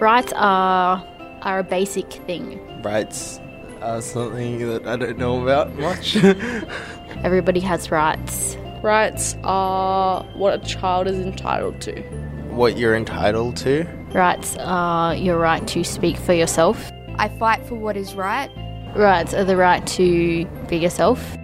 Rights 0.00 0.32
are 0.36 1.02
are 1.42 1.58
a 1.60 1.64
basic 1.64 2.10
thing. 2.26 2.60
Rights 2.82 3.40
are 3.82 4.00
something 4.00 4.58
that 4.66 4.86
I 4.86 4.96
don't 4.96 5.18
know 5.18 5.42
about 5.42 5.74
much. 5.76 6.16
Everybody 7.24 7.60
has 7.60 7.90
rights. 7.90 8.56
Rights 8.82 9.36
are 9.44 10.24
what 10.34 10.54
a 10.54 10.58
child 10.66 11.06
is 11.06 11.18
entitled 11.18 11.80
to. 11.82 12.02
what 12.50 12.76
you're 12.76 12.94
entitled 12.94 13.56
to. 13.58 13.84
Rights 14.12 14.56
are 14.60 15.14
your 15.14 15.38
right 15.38 15.66
to 15.68 15.82
speak 15.84 16.16
for 16.16 16.32
yourself. 16.32 16.90
I 17.16 17.28
fight 17.38 17.64
for 17.66 17.74
what 17.74 17.96
is 17.96 18.14
right. 18.14 18.50
Rights 18.94 19.34
are 19.34 19.44
the 19.44 19.56
right 19.56 19.84
to 19.88 20.44
be 20.68 20.76
yourself. 20.76 21.36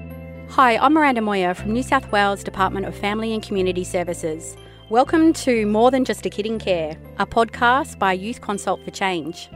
Hi, 0.51 0.77
I'm 0.77 0.93
Miranda 0.95 1.21
Moyer 1.21 1.55
from 1.55 1.73
New 1.73 1.83
South 1.83 2.11
Wales 2.13 2.43
Department 2.45 2.87
of 2.87 2.95
Family 2.97 3.33
and 3.33 3.43
Community 3.43 3.85
Services. 3.85 4.57
Welcome 4.91 5.35
to 5.35 5.67
More 5.67 5.93
Than 5.93 6.05
Just 6.05 6.27
a 6.27 6.31
Kid 6.31 6.47
in 6.47 6.59
Care, 6.59 6.99
a 7.21 7.25
podcast 7.25 7.97
by 8.01 8.13
Youth 8.13 8.41
Consult 8.41 8.85
for 8.85 8.91
Change. 8.91 9.49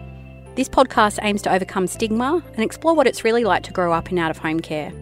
This 0.54 0.68
podcast 0.68 1.18
aims 1.22 1.42
to 1.42 1.52
overcome 1.52 1.88
stigma 1.88 2.40
and 2.52 2.62
explore 2.62 2.94
what 2.94 3.08
it's 3.08 3.24
really 3.24 3.42
like 3.42 3.64
to 3.64 3.72
grow 3.72 3.92
up 3.92 4.12
in 4.12 4.18
out 4.20 4.30
of 4.30 4.38
home 4.38 4.60
care. 4.60 4.92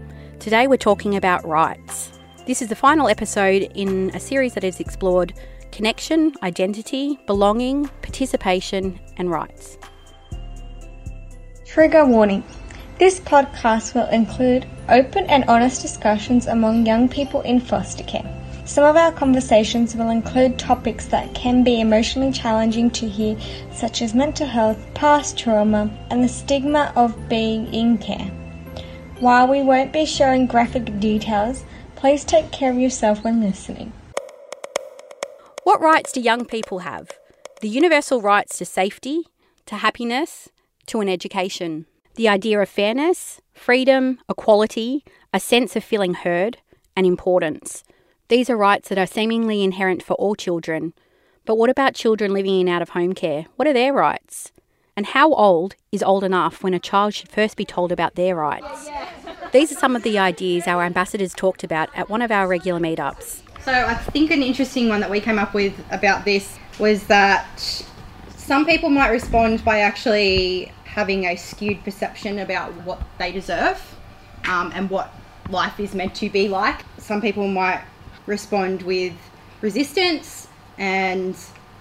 Today 0.41 0.69
we're 0.69 0.79
talking 0.79 1.17
about 1.17 1.47
rights. 1.47 2.19
This 2.47 2.63
is 2.63 2.69
the 2.69 2.75
final 2.75 3.09
episode 3.09 3.71
in 3.75 4.11
a 4.15 4.19
series 4.19 4.55
that 4.55 4.63
has 4.63 4.81
explored 4.81 5.35
connection, 5.71 6.33
identity, 6.43 7.19
belonging, 7.27 7.89
participation, 8.01 8.99
and 9.19 9.31
rights. 9.31 9.77
Trigger 11.67 12.07
warning. 12.07 12.43
This 12.99 13.21
podcast 13.21 13.95
will 13.95 14.09
include 14.09 14.67
open 14.89 15.27
and 15.27 15.45
honest 15.45 15.83
discussions 15.83 16.47
among 16.47 16.87
young 16.87 17.07
people 17.11 17.43
in 17.43 17.61
foster 17.61 18.05
care. 18.05 18.39
Some 18.65 18.85
of 18.85 18.97
our 18.97 19.11
conversations 19.11 19.97
will 19.97 20.11
include 20.11 20.57
topics 20.57 21.07
that 21.07 21.35
can 21.35 21.65
be 21.65 21.81
emotionally 21.81 22.31
challenging 22.31 22.91
to 22.93 23.09
hear, 23.09 23.37
such 23.73 24.03
as 24.03 24.15
mental 24.15 24.47
health, 24.47 24.79
past 24.95 25.37
trauma, 25.37 25.91
and 26.11 26.23
the 26.23 26.29
stigma 26.29 26.93
of 26.95 27.29
being 27.29 27.67
in 27.75 27.99
care. 27.99 28.31
While 29.19 29.49
we 29.49 29.63
won't 29.63 29.93
be 29.93 30.07
sharing 30.07 30.47
graphic 30.47 31.01
details, 31.01 31.65
please 31.97 32.25
take 32.25 32.53
care 32.53 32.71
of 32.71 32.79
yourself 32.79 33.25
when 33.25 33.41
listening. 33.41 33.93
What 35.65 35.81
rights 35.81 36.13
do 36.13 36.21
young 36.21 36.45
people 36.45 36.81
have? 36.81 37.11
The 37.61 37.69
universal 37.69 38.21
rights 38.21 38.59
to 38.59 38.65
safety, 38.65 39.25
to 39.67 39.77
happiness, 39.77 40.49
to 40.87 41.01
an 41.01 41.09
education. 41.09 41.87
The 42.15 42.29
idea 42.29 42.61
of 42.61 42.69
fairness, 42.69 43.41
freedom, 43.53 44.21
equality, 44.29 45.05
a 45.33 45.41
sense 45.41 45.75
of 45.75 45.83
feeling 45.83 46.15
heard, 46.15 46.59
and 46.97 47.07
importance. 47.07 47.83
These 48.33 48.49
are 48.49 48.57
rights 48.57 48.89
that 48.89 48.97
are 48.97 49.05
seemingly 49.05 49.63
inherent 49.63 50.03
for 50.03 50.15
all 50.15 50.35
children. 50.35 50.95
But 51.45 51.59
what 51.59 51.69
about 51.69 51.95
children 51.95 52.33
living 52.33 52.63
in 52.63 52.67
out 52.67 52.81
of 52.81 52.89
home 52.89 53.13
care? 53.13 53.45
What 53.57 53.69
are 53.69 53.75
their 53.75 53.93
rights? 53.93 54.53
And 54.97 55.05
how 55.05 55.35
old 55.35 55.77
is 55.93 56.03
old 56.03 56.25
enough 56.25 56.63
when 56.63 56.73
a 56.73 56.79
child 56.79 57.13
should 57.13 57.29
first 57.29 57.59
be 57.59 57.67
told 57.67 57.93
about 57.93 58.15
their 58.15 58.35
rights? 58.35 58.89
These 59.53 59.71
are 59.73 59.75
some 59.75 59.95
of 59.95 60.03
the 60.03 60.19
ideas 60.19 60.67
our 60.67 60.83
ambassadors 60.83 61.35
talked 61.35 61.63
about 61.63 61.91
at 61.95 62.09
one 62.09 62.23
of 62.23 62.31
our 62.31 62.49
regular 62.49 62.81
meetups. 62.81 63.43
So 63.67 63.71
I 63.71 63.97
think 63.97 64.31
an 64.31 64.43
interesting 64.43 64.89
one 64.89 65.01
that 65.01 65.11
we 65.11 65.21
came 65.21 65.39
up 65.39 65.53
with 65.53 65.75
about 65.91 66.25
this 66.25 66.57
was 66.79 67.05
that 67.09 67.85
some 68.39 68.65
people 68.65 68.89
might 68.89 69.11
respond 69.11 69.63
by 69.63 69.81
actually 69.81 70.73
having 70.85 71.27
a 71.27 71.37
skewed 71.37 71.85
perception 71.85 72.39
about 72.39 72.73
what 72.87 73.03
they 73.19 73.31
deserve 73.31 73.95
um, 74.49 74.73
and 74.75 74.89
what 74.89 75.13
life 75.51 75.79
is 75.79 75.95
meant 75.95 76.15
to 76.15 76.31
be 76.31 76.49
like. 76.49 76.81
Some 76.97 77.21
people 77.21 77.47
might 77.47 77.83
respond 78.27 78.83
with 78.83 79.13
resistance 79.61 80.49
and 80.79 81.37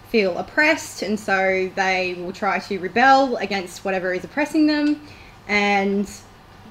feel 0.10 0.38
oppressed, 0.38 1.02
and 1.02 1.20
so 1.20 1.72
they 1.76 2.16
will 2.16 2.34
try 2.34 2.60
to 2.60 2.78
rebel 2.80 3.38
against 3.38 3.86
whatever 3.86 4.14
is 4.14 4.24
oppressing 4.24 4.68
them. 4.68 5.02
And 5.48 6.10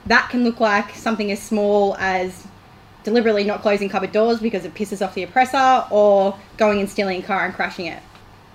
that 0.06 0.28
can 0.30 0.44
look 0.44 0.60
like 0.60 0.94
something 0.94 1.30
as 1.30 1.40
small 1.40 1.96
as 1.98 2.46
deliberately 3.02 3.44
not 3.44 3.62
closing 3.62 3.88
cupboard 3.88 4.12
doors 4.12 4.40
because 4.40 4.64
it 4.64 4.74
pisses 4.74 5.04
off 5.04 5.14
the 5.14 5.22
oppressor 5.22 5.84
or 5.90 6.38
going 6.58 6.80
and 6.80 6.88
stealing 6.88 7.22
a 7.22 7.26
car 7.26 7.46
and 7.46 7.54
crashing 7.54 7.86
it. 7.86 8.02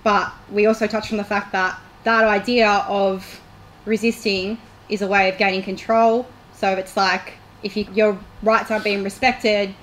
But 0.04 0.32
we 0.50 0.66
also 0.66 0.86
touched 0.86 1.10
on 1.10 1.18
the 1.18 1.24
fact 1.24 1.52
that 1.52 1.78
that 2.04 2.24
idea 2.24 2.70
of 2.86 3.40
resisting 3.84 4.58
is 4.88 5.02
a 5.02 5.08
way 5.08 5.28
of 5.28 5.36
gaining 5.36 5.62
control. 5.62 6.26
So 6.54 6.70
it's 6.72 6.96
like 6.96 7.34
if 7.64 7.76
you, 7.76 7.86
your 7.92 8.18
rights 8.42 8.70
aren't 8.70 8.84
being 8.84 9.02
respected, 9.02 9.74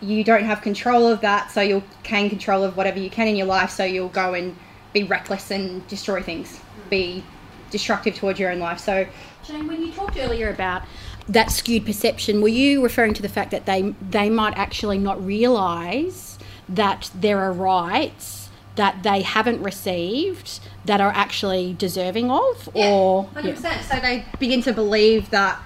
you 0.00 0.24
don't 0.24 0.44
have 0.44 0.60
control 0.62 1.06
of 1.06 1.20
that, 1.22 1.50
so 1.50 1.60
you'll 1.60 1.84
gain 2.02 2.28
control 2.28 2.64
of 2.64 2.76
whatever 2.76 2.98
you 2.98 3.10
can 3.10 3.28
in 3.28 3.36
your 3.36 3.46
life. 3.46 3.70
So 3.70 3.84
you'll 3.84 4.08
go 4.08 4.34
and 4.34 4.56
be 4.92 5.04
reckless 5.04 5.50
and 5.50 5.86
destroy 5.88 6.22
things, 6.22 6.60
be 6.90 7.24
destructive 7.70 8.14
towards 8.14 8.38
your 8.38 8.50
own 8.50 8.58
life. 8.58 8.78
So 8.78 9.06
Jane, 9.44 9.66
when 9.66 9.82
you 9.82 9.92
talked 9.92 10.16
earlier 10.16 10.50
about 10.50 10.82
that 11.28 11.50
skewed 11.50 11.84
perception, 11.84 12.40
were 12.40 12.48
you 12.48 12.82
referring 12.82 13.14
to 13.14 13.22
the 13.22 13.28
fact 13.28 13.50
that 13.50 13.66
they 13.66 13.94
they 14.00 14.30
might 14.30 14.56
actually 14.56 14.98
not 14.98 15.24
realise 15.24 16.38
that 16.68 17.10
there 17.14 17.38
are 17.40 17.52
rights 17.52 18.48
that 18.76 19.02
they 19.02 19.22
haven't 19.22 19.62
received 19.62 20.60
that 20.84 21.00
are 21.00 21.12
actually 21.14 21.74
deserving 21.78 22.30
of, 22.30 22.68
or 22.74 23.24
hundred 23.24 23.56
percent. 23.56 23.82
So 23.84 23.98
they 24.00 24.24
begin 24.38 24.62
to 24.62 24.72
believe 24.72 25.30
that 25.30 25.60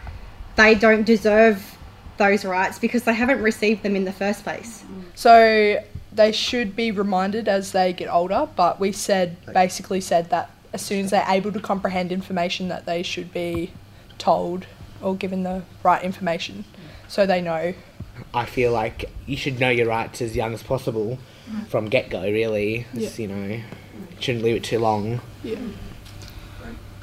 they 0.56 0.74
don't 0.74 1.04
deserve 1.04 1.76
those 2.20 2.44
rights 2.44 2.78
because 2.78 3.04
they 3.04 3.14
haven't 3.14 3.42
received 3.42 3.82
them 3.82 3.96
in 3.96 4.04
the 4.04 4.12
first 4.12 4.44
place. 4.44 4.84
So 5.14 5.82
they 6.12 6.32
should 6.32 6.76
be 6.76 6.90
reminded 6.90 7.48
as 7.48 7.72
they 7.72 7.94
get 7.94 8.08
older, 8.08 8.46
but 8.54 8.78
we 8.78 8.92
said 8.92 9.36
basically 9.52 10.02
said 10.02 10.28
that 10.28 10.50
as 10.72 10.82
soon 10.82 11.06
as 11.06 11.10
they're 11.10 11.24
able 11.26 11.50
to 11.50 11.60
comprehend 11.60 12.12
information 12.12 12.68
that 12.68 12.84
they 12.84 13.02
should 13.02 13.32
be 13.32 13.72
told 14.18 14.66
or 15.00 15.16
given 15.16 15.44
the 15.44 15.62
right 15.82 16.04
information 16.04 16.64
so 17.08 17.24
they 17.24 17.40
know. 17.40 17.72
I 18.34 18.44
feel 18.44 18.70
like 18.70 19.10
you 19.26 19.38
should 19.38 19.58
know 19.58 19.70
your 19.70 19.86
rights 19.86 20.20
as 20.20 20.36
young 20.36 20.52
as 20.52 20.62
possible 20.62 21.18
from 21.68 21.88
get 21.88 22.10
go. 22.10 22.22
Really, 22.22 22.86
It's, 22.92 23.18
you 23.18 23.28
know, 23.28 23.60
shouldn't 24.20 24.44
leave 24.44 24.56
it 24.56 24.64
too 24.64 24.78
long. 24.78 25.20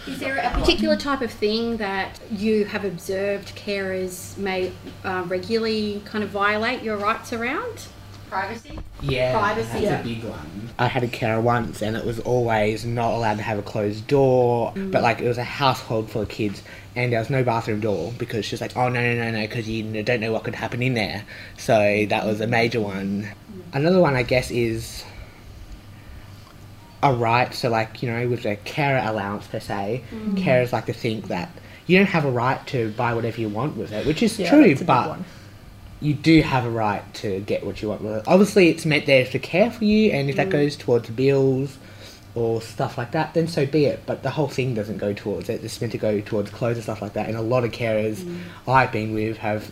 Is 0.07 0.19
there 0.19 0.37
a 0.37 0.49
particular 0.51 0.95
type 0.95 1.21
of 1.21 1.31
thing 1.31 1.77
that 1.77 2.19
you 2.31 2.65
have 2.65 2.85
observed 2.85 3.55
carers 3.55 4.37
may 4.37 4.71
uh, 5.03 5.23
regularly 5.27 6.01
kind 6.05 6.23
of 6.23 6.29
violate 6.29 6.81
your 6.81 6.97
rights 6.97 7.33
around? 7.33 7.87
Privacy. 8.29 8.79
Yeah, 9.01 9.37
Privacy. 9.37 9.85
that's 9.85 10.01
a 10.01 10.07
big 10.07 10.23
one. 10.23 10.69
I 10.79 10.87
had 10.87 11.03
a 11.03 11.07
carer 11.07 11.39
once, 11.39 11.81
and 11.81 11.95
it 11.95 12.05
was 12.05 12.19
always 12.19 12.85
not 12.85 13.13
allowed 13.13 13.35
to 13.37 13.43
have 13.43 13.57
a 13.57 13.61
closed 13.61 14.05
door. 14.07 14.73
But 14.75 15.01
like, 15.01 15.21
it 15.21 15.27
was 15.27 15.37
a 15.37 15.43
household 15.45 16.09
full 16.09 16.23
of 16.23 16.29
kids, 16.29 16.61
and 16.95 17.11
there 17.11 17.19
was 17.19 17.29
no 17.29 17.43
bathroom 17.43 17.79
door 17.79 18.13
because 18.17 18.45
she 18.45 18.53
was 18.53 18.61
like, 18.61 18.75
"Oh 18.75 18.89
no, 18.89 19.01
no, 19.01 19.15
no, 19.15 19.31
no," 19.31 19.41
because 19.41 19.69
you 19.69 20.03
don't 20.03 20.19
know 20.19 20.33
what 20.33 20.43
could 20.43 20.55
happen 20.55 20.81
in 20.81 20.93
there. 20.93 21.23
So 21.57 22.05
that 22.09 22.25
was 22.25 22.41
a 22.41 22.47
major 22.47 22.81
one. 22.81 23.29
Another 23.71 23.99
one, 23.99 24.15
I 24.15 24.23
guess, 24.23 24.51
is 24.51 25.05
a 27.03 27.13
right. 27.13 27.53
So 27.53 27.69
like, 27.69 28.01
you 28.01 28.09
know, 28.09 28.27
with 28.27 28.45
a 28.45 28.55
carer 28.57 29.01
allowance 29.03 29.47
per 29.47 29.59
se, 29.59 30.03
carers 30.35 30.71
like 30.71 30.85
to 30.87 30.93
think 30.93 31.27
that 31.27 31.49
you 31.85 31.97
don't 31.97 32.07
have 32.07 32.25
a 32.25 32.31
right 32.31 32.65
to 32.67 32.91
buy 32.91 33.13
whatever 33.13 33.39
you 33.39 33.49
want 33.49 33.77
with 33.77 33.91
it, 33.91 34.05
which 34.05 34.21
is 34.21 34.37
Yeah, 34.37 34.49
true, 34.49 34.67
that's 34.67 34.81
a 34.81 34.83
big 34.83 34.87
but 34.87 35.19
you 35.99 36.13
do 36.13 36.41
have 36.41 36.65
a 36.65 36.69
right 36.69 37.01
to 37.15 37.39
get 37.41 37.65
what 37.65 37.81
you 37.81 37.89
want 37.89 38.01
with 38.01 38.17
it. 38.17 38.23
Obviously, 38.27 38.69
it's 38.69 38.85
meant 38.85 39.05
there 39.05 39.25
to 39.25 39.39
care 39.39 39.71
for 39.71 39.83
you, 39.83 40.11
and 40.11 40.29
if 40.29 40.35
that 40.35 40.49
goes 40.49 40.75
towards 40.75 41.09
bills 41.09 41.77
or 42.35 42.61
stuff 42.61 42.97
like 42.99 43.11
that, 43.11 43.33
then 43.33 43.47
so 43.47 43.65
be 43.65 43.85
it. 43.85 44.03
But 44.05 44.21
the 44.21 44.29
whole 44.29 44.47
thing 44.47 44.75
doesn't 44.75 44.97
go 44.97 45.13
towards 45.13 45.49
it. 45.49 45.63
It's 45.63 45.81
meant 45.81 45.93
to 45.93 45.97
go 45.97 46.21
towards 46.21 46.51
clothes 46.51 46.75
and 46.77 46.83
stuff 46.83 47.01
like 47.01 47.13
that. 47.13 47.27
And 47.27 47.35
a 47.35 47.41
lot 47.41 47.63
of 47.63 47.71
carers 47.71 48.23
I've 48.67 48.91
been 48.91 49.13
with 49.13 49.37
have 49.37 49.71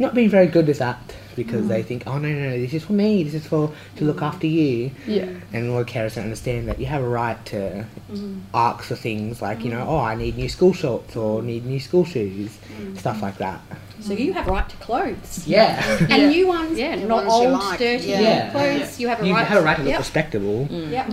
not 0.00 0.14
being 0.14 0.30
very 0.30 0.46
good 0.46 0.66
with 0.66 0.78
that 0.78 0.98
because 1.36 1.64
mm. 1.64 1.68
they 1.68 1.82
think, 1.82 2.02
oh 2.06 2.18
no, 2.18 2.28
no, 2.28 2.50
no, 2.50 2.58
this 2.58 2.72
is 2.72 2.84
for 2.84 2.94
me. 2.94 3.22
This 3.22 3.34
is 3.34 3.46
for 3.46 3.72
to 3.96 4.04
look 4.04 4.22
after 4.22 4.46
you. 4.46 4.90
Yeah. 5.06 5.28
And 5.52 5.68
a 5.68 5.72
lot 5.72 5.80
of 5.80 5.86
carers 5.86 6.14
don't 6.14 6.24
understand 6.24 6.68
that 6.68 6.80
you 6.80 6.86
have 6.86 7.02
a 7.02 7.08
right 7.08 7.44
to 7.46 7.86
mm-hmm. 8.10 8.40
ask 8.54 8.84
for 8.84 8.96
things 8.96 9.40
like, 9.40 9.62
you 9.62 9.70
know, 9.70 9.84
mm. 9.84 9.88
oh, 9.88 9.98
I 9.98 10.14
need 10.14 10.36
new 10.36 10.48
school 10.48 10.72
shorts 10.72 11.16
or 11.16 11.42
need 11.42 11.66
new 11.66 11.78
school 11.78 12.04
shoes, 12.04 12.58
mm. 12.80 12.98
stuff 12.98 13.22
like 13.22 13.38
that. 13.38 13.60
So 14.00 14.14
you 14.14 14.32
have 14.32 14.48
a 14.48 14.50
right 14.50 14.68
to 14.68 14.76
clothes. 14.76 15.46
Yeah. 15.46 15.84
And 16.10 16.30
new 16.30 16.46
ones, 16.48 16.78
Yeah, 16.78 16.94
new 16.96 17.06
not 17.06 17.26
ones 17.26 17.32
old, 17.32 17.52
like. 17.52 17.78
dirty 17.78 18.08
Yeah. 18.08 18.50
clothes. 18.50 18.98
You 18.98 19.08
have 19.08 19.22
a 19.22 19.26
you 19.26 19.34
right. 19.34 19.46
have 19.46 19.58
a 19.58 19.64
right 19.64 19.76
to 19.76 19.82
look 19.82 19.90
Yep. 19.90 19.98
respectable. 19.98 20.66
Yep. 20.70 21.08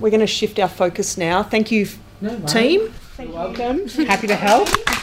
We're 0.00 0.10
going 0.10 0.20
to 0.20 0.26
shift 0.26 0.60
our 0.60 0.68
focus 0.68 1.18
now. 1.18 1.42
Thank 1.42 1.72
you, 1.72 1.86
team. 2.46 2.94
You're 3.18 3.28
welcome. 3.32 3.88
Happy 3.88 4.28
to 4.28 4.36
help. 4.36 4.68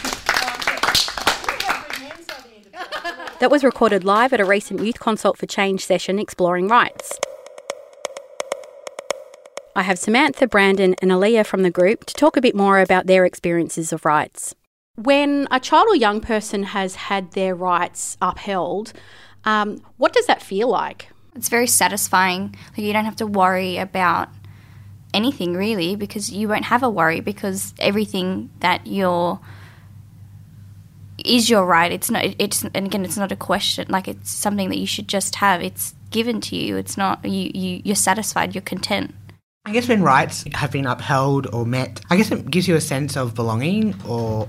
That 3.39 3.51
was 3.51 3.65
recorded 3.65 4.05
live 4.05 4.31
at 4.31 4.39
a 4.39 4.45
recent 4.45 4.81
Youth 4.81 4.97
Consult 5.01 5.37
for 5.37 5.45
Change 5.45 5.85
session 5.85 6.19
exploring 6.19 6.69
rights. 6.69 7.19
I 9.75 9.83
have 9.83 9.99
Samantha, 9.99 10.47
Brandon, 10.47 10.95
and 11.01 11.11
Aaliyah 11.11 11.45
from 11.45 11.61
the 11.61 11.69
group 11.69 12.05
to 12.05 12.13
talk 12.13 12.37
a 12.37 12.41
bit 12.41 12.55
more 12.55 12.79
about 12.79 13.07
their 13.07 13.25
experiences 13.25 13.91
of 13.91 14.05
rights. 14.05 14.55
When 14.95 15.49
a 15.51 15.59
child 15.59 15.87
or 15.89 15.97
young 15.97 16.21
person 16.21 16.63
has 16.63 16.95
had 16.95 17.33
their 17.33 17.53
rights 17.53 18.15
upheld, 18.21 18.93
um, 19.43 19.83
what 19.97 20.13
does 20.13 20.27
that 20.27 20.41
feel 20.41 20.69
like? 20.69 21.09
It's 21.35 21.49
very 21.49 21.67
satisfying. 21.67 22.55
Like 22.69 22.87
you 22.87 22.93
don't 22.93 23.03
have 23.03 23.17
to 23.17 23.27
worry 23.27 23.75
about 23.75 24.29
anything 25.13 25.55
really 25.55 25.97
because 25.97 26.31
you 26.31 26.47
won't 26.47 26.65
have 26.65 26.83
a 26.83 26.89
worry 26.89 27.19
because 27.19 27.73
everything 27.79 28.49
that 28.61 28.87
you're 28.87 29.41
is 31.25 31.49
your 31.49 31.65
right. 31.65 31.91
It's 31.91 32.09
not. 32.09 32.23
It's 32.39 32.63
and 32.63 32.87
again, 32.87 33.05
it's 33.05 33.17
not 33.17 33.31
a 33.31 33.35
question. 33.35 33.87
Like 33.89 34.07
it's 34.07 34.31
something 34.31 34.69
that 34.69 34.77
you 34.77 34.87
should 34.87 35.07
just 35.07 35.35
have. 35.35 35.61
It's 35.61 35.93
given 36.11 36.41
to 36.41 36.55
you. 36.55 36.77
It's 36.77 36.97
not 36.97 37.23
you. 37.25 37.51
You 37.53 37.81
you're 37.83 37.95
satisfied. 37.95 38.55
You're 38.55 38.61
content. 38.61 39.13
I 39.65 39.71
guess 39.71 39.87
when 39.87 40.03
rights 40.03 40.45
have 40.53 40.71
been 40.71 40.85
upheld 40.85 41.47
or 41.51 41.65
met, 41.65 41.99
I 42.11 42.17
guess 42.17 42.31
it 42.31 42.49
gives 42.51 42.67
you 42.67 42.75
a 42.75 42.81
sense 42.81 43.17
of 43.17 43.33
belonging 43.33 43.95
or 44.07 44.47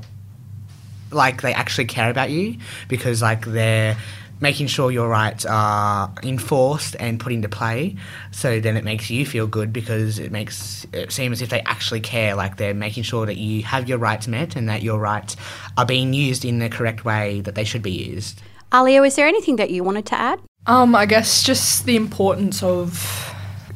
like 1.11 1.41
they 1.41 1.55
actually 1.55 1.87
care 1.87 2.11
about 2.11 2.31
you 2.31 2.59
because 2.89 3.23
like 3.23 3.47
they're 3.47 3.97
making 4.41 4.67
sure 4.67 4.91
your 4.91 5.09
rights 5.09 5.47
are 5.47 6.13
enforced 6.23 6.97
and 7.01 7.19
put 7.19 7.33
into 7.33 7.49
play. 7.49 7.97
So 8.33 8.61
then 8.61 8.77
it 8.77 8.85
makes 8.85 9.11
you 9.11 9.25
feel 9.25 9.47
good 9.47 9.73
because 9.73 10.19
it 10.19 10.31
makes 10.31 10.87
it 10.93 11.13
seem 11.13 11.33
as 11.33 11.43
if 11.43 11.49
they 11.49 11.61
actually 11.63 12.01
care, 12.01 12.35
like 12.35 12.57
they're 12.57 12.75
making 12.75 13.05
sure 13.05 13.27
that 13.27 13.37
you 13.37 13.63
have 13.63 13.89
your 13.89 13.99
rights 13.99 14.29
met 14.29 14.57
and 14.57 14.69
that 14.69 14.83
your 14.83 14.99
rights 14.99 15.37
are 15.77 15.87
being 15.87 16.13
used 16.13 16.45
in 16.45 16.59
the 16.59 16.69
correct 16.69 17.05
way 17.05 17.41
that 17.43 17.55
they 17.55 17.65
should 17.65 17.83
be 17.83 17.93
used. 17.93 18.43
Aaliyah, 18.73 19.07
is 19.07 19.17
there 19.17 19.27
anything 19.27 19.57
that 19.57 19.71
you 19.71 19.85
wanted 19.85 20.07
to 20.07 20.15
add? 20.17 20.41
Um, 20.67 20.95
I 20.95 21.07
guess 21.07 21.43
just 21.43 21.87
the 21.87 21.97
importance 21.97 22.63
of 22.63 22.99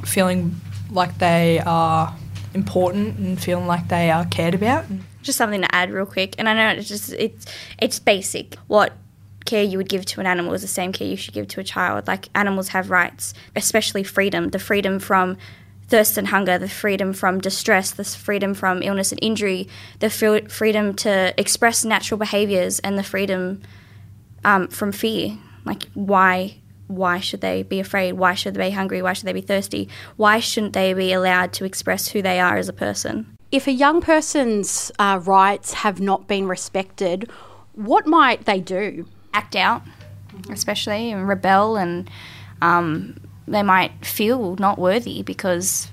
feeling 0.05 0.61
like 0.91 1.19
they 1.19 1.61
are 1.65 2.15
important 2.53 3.19
and 3.19 3.41
feeling 3.41 3.67
like 3.67 3.89
they 3.89 4.11
are 4.11 4.25
cared 4.27 4.55
about. 4.55 4.85
Just 5.23 5.39
something 5.39 5.61
to 5.61 5.75
add 5.75 5.93
real 5.93 6.07
quick, 6.07 6.35
and 6.39 6.49
I 6.49 6.55
know 6.55 6.79
it's 6.79 6.89
just 6.89 7.12
it's 7.12 7.47
it's 7.79 7.99
basic. 7.99 8.55
What 8.67 8.95
care 9.50 9.64
you 9.64 9.79
would 9.79 9.88
give 9.88 10.06
to 10.06 10.20
an 10.20 10.26
animal 10.26 10.55
is 10.55 10.62
the 10.62 10.69
same 10.69 10.93
care 10.93 11.08
you 11.08 11.17
should 11.17 11.35
give 11.35 11.49
to 11.49 11.61
a 11.61 11.64
child. 11.64 12.06
Like 12.06 12.29
animals 12.35 12.69
have 12.69 12.91
rights, 12.91 13.35
especially 13.56 14.05
freedom, 14.05 14.50
the 14.50 14.58
freedom 14.58 14.99
from 14.99 15.37
thirst 15.88 16.17
and 16.17 16.29
hunger, 16.29 16.56
the 16.56 16.69
freedom 16.69 17.12
from 17.12 17.41
distress, 17.41 17.91
the 17.91 18.05
freedom 18.05 18.55
from 18.55 18.82
illness 18.82 19.11
and 19.11 19.19
injury, 19.23 19.69
the 19.99 20.08
freedom 20.49 20.94
to 20.94 21.35
express 21.37 21.85
natural 21.85 22.19
behaviors, 22.19 22.79
and 22.79 22.97
the 22.97 23.02
freedom 23.02 23.61
um, 24.44 24.69
from 24.69 24.93
fear. 24.93 25.37
Like 25.64 25.82
why 25.94 26.56
why 26.87 27.20
should 27.20 27.41
they 27.41 27.62
be 27.62 27.79
afraid? 27.79 28.14
Why 28.14 28.35
should 28.35 28.55
they 28.55 28.69
be 28.69 28.75
hungry? 28.75 29.00
Why 29.00 29.12
should 29.12 29.26
they 29.26 29.32
be 29.32 29.41
thirsty? 29.52 29.88
Why 30.17 30.41
shouldn't 30.41 30.73
they 30.73 30.93
be 30.93 31.12
allowed 31.12 31.52
to 31.55 31.64
express 31.64 32.08
who 32.08 32.20
they 32.20 32.41
are 32.41 32.56
as 32.56 32.69
a 32.69 32.73
person? 32.73 33.37
If 33.52 33.69
a 33.69 33.73
young 33.73 34.00
person's 34.00 34.91
uh, 34.99 35.20
rights 35.23 35.73
have 35.73 36.00
not 36.00 36.26
been 36.26 36.49
respected, 36.49 37.31
what 37.75 38.06
might 38.06 38.44
they 38.44 38.61
do? 38.61 39.06
Act 39.32 39.56
out, 39.56 39.82
especially, 40.50 41.11
and 41.11 41.29
rebel, 41.29 41.77
and 41.77 42.11
um, 42.61 43.21
they 43.47 43.62
might 43.62 44.05
feel 44.05 44.56
not 44.56 44.79
worthy 44.79 45.23
because 45.23 45.91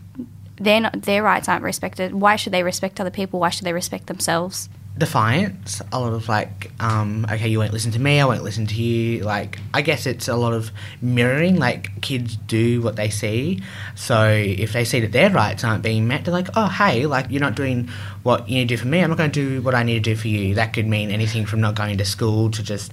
not, 0.59 1.01
their 1.01 1.23
rights 1.23 1.47
aren't 1.47 1.63
respected. 1.63 2.13
Why 2.13 2.35
should 2.35 2.53
they 2.53 2.63
respect 2.63 2.99
other 2.99 3.11
people? 3.11 3.39
Why 3.39 3.49
should 3.49 3.65
they 3.65 3.73
respect 3.73 4.07
themselves? 4.07 4.69
Defiance, 4.97 5.81
a 5.91 5.99
lot 5.99 6.13
of 6.13 6.27
like, 6.27 6.71
um, 6.79 7.25
okay, 7.29 7.47
you 7.47 7.59
won't 7.59 7.73
listen 7.73 7.91
to 7.91 7.99
me, 7.99 8.19
I 8.19 8.25
won't 8.25 8.43
listen 8.43 8.65
to 8.67 8.75
you. 8.75 9.23
Like, 9.23 9.59
I 9.73 9.81
guess 9.81 10.05
it's 10.05 10.27
a 10.27 10.35
lot 10.35 10.53
of 10.53 10.71
mirroring. 11.01 11.57
Like, 11.57 12.01
kids 12.01 12.35
do 12.35 12.81
what 12.81 12.95
they 12.95 13.09
see. 13.09 13.61
So 13.95 14.27
if 14.27 14.73
they 14.73 14.85
see 14.85 14.99
that 15.01 15.11
their 15.11 15.29
rights 15.29 15.63
aren't 15.63 15.83
being 15.83 16.07
met, 16.07 16.25
they're 16.25 16.33
like, 16.33 16.49
oh, 16.55 16.67
hey, 16.67 17.05
like, 17.05 17.27
you're 17.29 17.41
not 17.41 17.55
doing 17.55 17.89
what 18.23 18.49
you 18.49 18.55
need 18.55 18.69
to 18.69 18.75
do 18.75 18.81
for 18.81 18.87
me. 18.87 19.01
I'm 19.01 19.09
not 19.09 19.17
going 19.17 19.31
to 19.31 19.49
do 19.49 19.61
what 19.61 19.75
I 19.75 19.83
need 19.83 20.03
to 20.03 20.11
do 20.11 20.15
for 20.15 20.27
you. 20.27 20.55
That 20.55 20.73
could 20.73 20.87
mean 20.87 21.11
anything 21.11 21.45
from 21.45 21.61
not 21.61 21.75
going 21.75 21.97
to 21.97 22.05
school 22.05 22.51
to 22.51 22.63
just, 22.63 22.91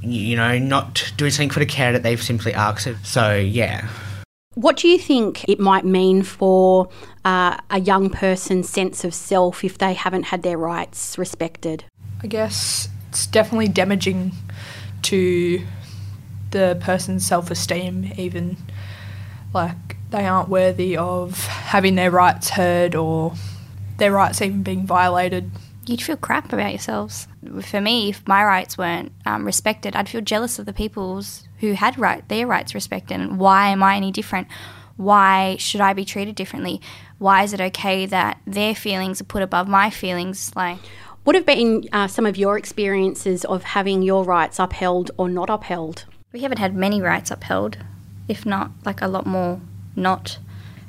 you 0.00 0.36
know, 0.36 0.58
not 0.58 1.12
doing 1.16 1.30
something 1.30 1.50
for 1.50 1.60
the 1.60 1.66
care 1.66 1.92
that 1.92 2.02
they've 2.02 2.22
simply 2.22 2.54
asked. 2.54 2.88
So, 3.04 3.34
yeah. 3.34 3.88
What 4.56 4.78
do 4.78 4.88
you 4.88 4.98
think 4.98 5.48
it 5.48 5.60
might 5.60 5.84
mean 5.84 6.24
for 6.24 6.88
uh, 7.24 7.56
a 7.70 7.78
young 7.78 8.10
person's 8.10 8.68
sense 8.68 9.04
of 9.04 9.14
self 9.14 9.62
if 9.62 9.78
they 9.78 9.94
haven't 9.94 10.24
had 10.24 10.42
their 10.42 10.58
rights 10.58 11.16
respected? 11.16 11.84
I 12.20 12.26
guess 12.26 12.88
it's 13.08 13.28
definitely 13.28 13.68
damaging 13.68 14.32
to 15.02 15.64
the 16.50 16.76
person's 16.80 17.24
self 17.24 17.48
esteem, 17.52 18.12
even. 18.16 18.56
Like, 19.54 19.96
they 20.10 20.26
aren't 20.26 20.48
worthy 20.48 20.96
of 20.96 21.46
having 21.46 21.94
their 21.94 22.10
rights 22.10 22.50
heard 22.50 22.96
or 22.96 23.34
their 23.98 24.10
rights 24.10 24.42
even 24.42 24.64
being 24.64 24.84
violated. 24.84 25.50
You'd 25.90 26.02
feel 26.02 26.16
crap 26.16 26.52
about 26.52 26.70
yourselves. 26.70 27.26
For 27.62 27.80
me, 27.80 28.10
if 28.10 28.24
my 28.28 28.44
rights 28.44 28.78
weren't 28.78 29.10
um, 29.26 29.44
respected, 29.44 29.96
I'd 29.96 30.08
feel 30.08 30.20
jealous 30.20 30.60
of 30.60 30.66
the 30.66 30.72
people's 30.72 31.48
who 31.58 31.72
had 31.72 31.98
right 31.98 32.26
their 32.28 32.46
rights 32.46 32.76
respected 32.76 33.18
and 33.18 33.40
why 33.40 33.70
am 33.70 33.82
I 33.82 33.96
any 33.96 34.12
different? 34.12 34.46
Why 34.96 35.56
should 35.58 35.80
I 35.80 35.92
be 35.92 36.04
treated 36.04 36.36
differently? 36.36 36.80
Why 37.18 37.42
is 37.42 37.52
it 37.52 37.60
okay 37.60 38.06
that 38.06 38.38
their 38.46 38.72
feelings 38.76 39.20
are 39.20 39.24
put 39.24 39.42
above 39.42 39.66
my 39.66 39.90
feelings? 39.90 40.54
Like, 40.54 40.78
what 41.24 41.34
have 41.34 41.44
been 41.44 41.88
uh, 41.92 42.06
some 42.06 42.24
of 42.24 42.36
your 42.36 42.56
experiences 42.56 43.44
of 43.44 43.64
having 43.64 44.02
your 44.02 44.22
rights 44.22 44.60
upheld 44.60 45.10
or 45.16 45.28
not 45.28 45.50
upheld? 45.50 46.04
We 46.32 46.42
haven't 46.42 46.58
had 46.58 46.72
many 46.72 47.02
rights 47.02 47.32
upheld, 47.32 47.78
if 48.28 48.46
not 48.46 48.70
like 48.84 49.02
a 49.02 49.08
lot 49.08 49.26
more 49.26 49.60
not 49.96 50.38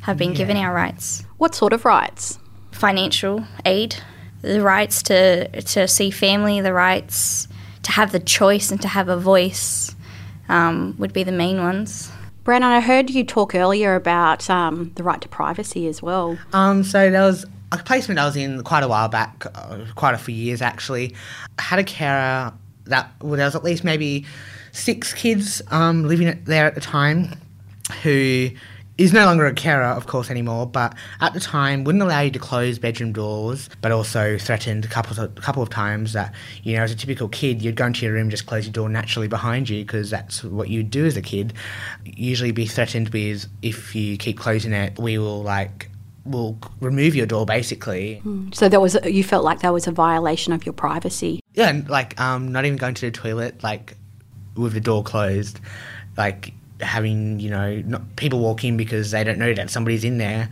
have 0.02 0.18
been 0.18 0.34
yeah. 0.34 0.38
given 0.38 0.58
our 0.58 0.76
rights. 0.76 1.26
What 1.40 1.56
sort 1.56 1.74
of 1.74 1.86
rights? 1.86 2.38
Financial 2.72 3.48
aid, 3.66 3.96
the 4.42 4.62
rights 4.62 5.04
to 5.04 5.62
to 5.62 5.88
see 5.88 6.12
family, 6.12 6.62
the 6.62 6.74
rights 6.74 7.48
to 7.84 7.92
have 7.92 8.12
the 8.12 8.20
choice 8.20 8.72
and 8.72 8.82
to 8.82 8.88
have 8.88 9.10
a 9.10 9.18
voice 9.18 9.96
um, 10.50 10.96
would 10.98 11.14
be 11.14 11.24
the 11.24 11.32
main 11.32 11.58
ones. 11.62 12.12
Brandon, 12.44 12.72
I 12.72 12.80
heard 12.80 13.10
you 13.10 13.24
talk 13.24 13.54
earlier 13.54 13.96
about 13.96 14.50
um, 14.50 14.92
the 14.96 15.04
right 15.04 15.22
to 15.22 15.30
privacy 15.30 15.88
as 15.88 16.02
well. 16.02 16.38
Um, 16.54 16.84
so 16.84 17.12
there 17.12 17.22
was 17.22 17.46
a 17.72 17.78
placement 17.78 18.20
I 18.20 18.26
was 18.26 18.36
in 18.36 18.64
quite 18.64 18.84
a 18.84 18.88
while 18.88 19.08
back, 19.08 19.46
uh, 19.54 19.86
quite 19.96 20.16
a 20.16 20.18
few 20.18 20.36
years 20.36 20.62
actually. 20.62 21.16
I 21.60 21.62
had 21.62 21.80
a 21.80 21.84
carer 21.84 22.54
that 22.86 23.12
well, 23.22 23.38
there 23.38 23.46
was 23.46 23.56
at 23.56 23.64
least 23.64 23.84
maybe 23.84 24.26
six 24.72 25.14
kids 25.14 25.62
um, 25.70 26.08
living 26.08 26.42
there 26.46 26.66
at 26.66 26.76
the 26.76 26.82
time 26.82 27.40
who 28.04 28.50
is 28.98 29.14
no 29.14 29.26
longer 29.26 29.46
a 29.46 29.54
carer, 29.54 29.86
of 29.86 30.06
course, 30.06 30.30
anymore, 30.30 30.68
but 30.68 30.94
at 31.22 31.34
the 31.34 31.40
time 31.40 31.84
wouldn't 31.84 32.04
allow 32.04 32.20
you 32.22 32.32
to 32.32 32.40
close 32.40 32.78
bedroom 32.78 33.14
doors, 33.14 33.70
but 33.82 33.92
also 33.92 34.38
threatened 34.38 34.86
a 34.86 34.88
couple 34.88 35.20
of, 35.20 35.34
couple 35.36 35.64
of 35.64 35.70
times 35.70 36.14
that, 36.14 36.34
you 36.64 36.76
know, 36.76 36.84
as 36.84 36.92
a 36.92 36.96
typical 36.96 37.28
kid, 37.30 37.62
you'd 37.62 37.76
go 37.76 37.88
into 37.88 38.06
your 38.06 38.14
room, 38.14 38.30
just 38.30 38.46
close 38.46 38.66
your 38.66 38.74
door 38.74 38.90
naturally 38.90 39.28
behind 39.28 39.70
you 39.70 39.84
because 39.84 40.10
that's 40.10 40.44
what 40.44 40.70
you'd 40.70 40.92
do 40.92 41.06
as 41.06 41.18
a 41.18 41.22
kid. 41.22 41.54
Usually 42.06 42.52
be 42.52 42.66
threatened 42.66 43.10
with 43.10 43.48
if 43.62 43.96
you 43.96 44.18
keep 44.18 44.38
closing 44.38 44.74
it, 44.74 44.98
we 45.00 45.18
will 45.18 45.42
like 45.42 45.90
will 46.26 46.58
remove 46.80 47.16
your 47.16 47.26
door 47.26 47.46
basically. 47.46 48.22
Mm. 48.26 48.54
So 48.54 48.70
that 48.70 48.80
was 48.80 48.98
you 49.06 49.24
felt 49.24 49.44
like 49.44 49.62
that 49.62 49.74
was 49.74 49.88
a 49.88 49.92
violation 49.92 50.54
of 50.54 50.66
your 50.66 50.74
privacy. 50.74 51.40
Yeah, 51.54 51.70
and 51.70 51.90
like 51.90 52.20
um, 52.20 52.52
not 52.52 52.66
even 52.66 52.78
going 52.78 52.94
to 52.96 53.02
the 53.02 53.12
toilet 53.12 53.64
like 53.64 53.96
with 54.56 54.74
the 54.74 54.80
door 54.80 55.04
closed, 55.04 55.60
like 56.18 56.54
having 56.82 57.40
you 57.40 57.50
know 57.50 57.82
not, 57.86 58.16
people 58.16 58.40
walk 58.40 58.64
in 58.64 58.78
because 58.78 59.12
they 59.12 59.24
don't 59.24 59.40
know 59.40 59.54
that 59.54 59.70
somebody's 59.70 60.04
in 60.04 60.18
there 60.18 60.50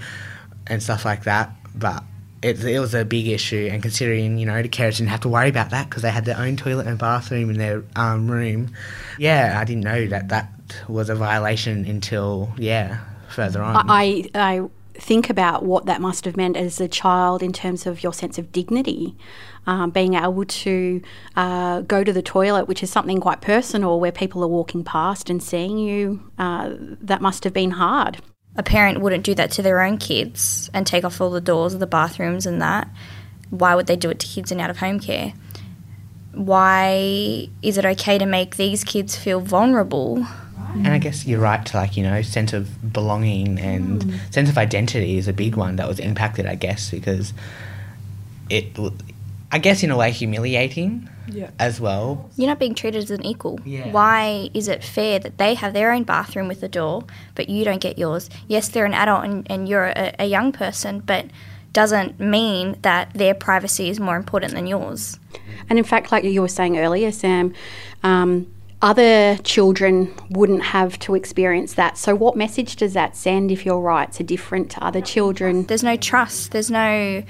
and 0.68 0.82
stuff 0.82 1.06
like 1.06 1.24
that. 1.24 1.52
But 1.76 2.04
it, 2.42 2.64
it 2.64 2.80
was 2.80 2.94
a 2.94 3.04
big 3.06 3.28
issue, 3.28 3.70
and 3.72 3.82
considering 3.82 4.38
you 4.38 4.46
know 4.46 4.62
the 4.62 4.70
carers 4.70 4.98
didn't 4.98 5.10
have 5.10 5.22
to 5.22 5.30
worry 5.30 5.50
about 5.50 5.72
that 5.72 5.90
because 5.90 6.04
they 6.04 6.12
had 6.12 6.26
their 6.26 6.38
own 6.38 6.56
toilet 6.56 6.88
and 6.88 6.98
bathroom 6.98 7.50
in 7.50 7.58
their 7.58 7.84
um, 7.96 8.30
room. 8.30 8.74
Yeah, 9.18 9.58
I 9.60 9.66
didn't 9.66 9.84
know 9.84 10.08
that 10.08 10.30
that 10.30 10.52
was 10.88 11.10
a 11.10 11.16
violation 11.16 11.86
until 11.86 12.50
yeah 12.58 13.00
further 13.30 13.62
on. 13.62 13.90
I 13.90 14.30
I 14.34 14.70
think 15.00 15.30
about 15.30 15.64
what 15.64 15.86
that 15.86 16.02
must 16.02 16.26
have 16.26 16.38
meant 16.38 16.58
as 16.58 16.80
a 16.80 16.88
child 16.88 17.42
in 17.42 17.54
terms 17.54 17.86
of 17.86 18.04
your 18.04 18.14
sense 18.14 18.38
of 18.38 18.52
dignity 18.52 19.16
um, 19.70 19.92
being 19.92 20.16
able 20.16 20.46
to 20.46 21.02
uh, 21.36 21.82
go 21.82 22.04
to 22.04 22.12
the 22.12 22.22
toilet, 22.22 22.68
which 22.68 22.82
is 22.82 22.90
something 22.90 23.20
quite 23.20 23.42
personal 23.42 24.00
where 24.00 24.12
people 24.12 24.44
are 24.44 24.48
walking 24.48 24.84
past 24.84 25.30
and 25.30 25.44
seeing 25.44 25.78
you, 25.78 26.24
uh, 26.40 26.72
that 26.80 27.22
must 27.22 27.44
have 27.44 27.54
been 27.54 27.72
hard. 27.72 28.18
A 28.56 28.64
parent 28.64 29.00
wouldn't 29.00 29.24
do 29.24 29.36
that 29.36 29.52
to 29.52 29.62
their 29.62 29.82
own 29.82 29.98
kids 29.98 30.72
and 30.74 30.88
take 30.88 31.04
off 31.04 31.22
all 31.22 31.30
the 31.30 31.40
doors 31.40 31.74
of 31.76 31.80
the 31.80 31.88
bathrooms 31.88 32.46
and 32.46 32.62
that. 32.62 32.90
Why 33.52 33.76
would 33.76 33.88
they 33.88 33.96
do 33.96 34.10
it 34.10 34.20
to 34.20 34.28
kids 34.28 34.52
in 34.52 34.60
out 34.60 34.72
of 34.72 34.78
home 34.78 35.00
care? 35.00 35.34
Why 36.34 37.48
is 37.62 37.78
it 37.78 37.86
okay 37.86 38.18
to 38.18 38.26
make 38.26 38.56
these 38.56 38.84
kids 38.84 39.16
feel 39.16 39.40
vulnerable? 39.40 40.26
And 40.74 40.90
I 40.90 40.98
guess 40.98 41.26
you're 41.26 41.40
right 41.40 41.66
to 41.66 41.78
like 41.78 41.98
you 41.98 42.04
know 42.04 42.22
sense 42.22 42.54
of 42.54 42.94
belonging 42.94 43.60
and 43.60 44.02
mm. 44.02 44.34
sense 44.34 44.50
of 44.50 44.58
identity 44.58 45.18
is 45.18 45.28
a 45.28 45.34
big 45.34 45.56
one 45.56 45.76
that 45.78 45.88
was 45.88 46.00
impacted. 46.00 46.46
I 46.46 46.56
guess 46.56 46.92
because 46.92 47.34
it 48.50 48.78
I 49.52 49.58
guess 49.58 49.84
in 49.84 49.92
a 49.92 49.98
way 49.98 50.12
humiliating 50.12 51.10
yeah. 51.28 51.52
as 51.60 51.80
well. 51.80 52.30
You're 52.36 52.48
not 52.48 52.60
being 52.60 52.76
treated 52.76 53.04
as 53.04 53.12
an 53.12 53.26
equal. 53.26 53.60
Yeah. 53.66 53.92
Why 53.92 54.50
is 54.54 54.68
it 54.68 54.84
fair 54.84 55.20
that 55.20 55.38
they 55.38 55.56
have 55.56 55.74
their 55.74 55.92
own 55.92 56.04
bathroom 56.04 56.48
with 56.48 56.62
a 56.64 56.68
door, 56.68 57.04
but 57.36 57.50
you 57.50 57.64
don't 57.64 57.82
get 57.82 57.98
yours? 57.98 58.30
Yes, 58.48 58.70
they're 58.70 58.86
an 58.86 58.94
adult 58.94 59.26
and, 59.26 59.50
and 59.50 59.68
you're 59.68 59.88
a, 59.88 60.16
a 60.20 60.26
young 60.26 60.52
person, 60.52 61.00
but 61.00 61.26
doesn't 61.74 62.20
mean 62.20 62.78
that 62.82 63.14
their 63.14 63.34
privacy 63.34 63.90
is 63.90 64.00
more 64.00 64.16
important 64.16 64.54
than 64.54 64.68
yours. 64.68 65.20
And 65.70 65.78
in 65.78 65.86
fact, 65.86 66.12
like 66.12 66.24
you 66.24 66.42
were 66.42 66.48
saying 66.48 66.80
earlier, 66.80 67.12
Sam, 67.12 67.54
um, 68.04 68.48
other 68.82 69.38
children 69.44 70.14
wouldn't 70.30 70.64
have 70.64 70.98
to 71.00 71.16
experience 71.16 71.74
that. 71.74 71.98
So, 71.98 72.16
what 72.16 72.36
message 72.36 72.78
does 72.78 72.94
that 72.94 73.16
send 73.16 73.52
if 73.52 73.66
your 73.66 73.82
rights 73.82 74.20
are 74.22 74.24
different 74.24 74.72
to 74.72 74.84
other 74.84 75.02
children? 75.02 75.66
There's 75.66 75.84
no 75.84 75.98
trust. 75.98 76.52
There's 76.52 76.72
no. 76.72 77.24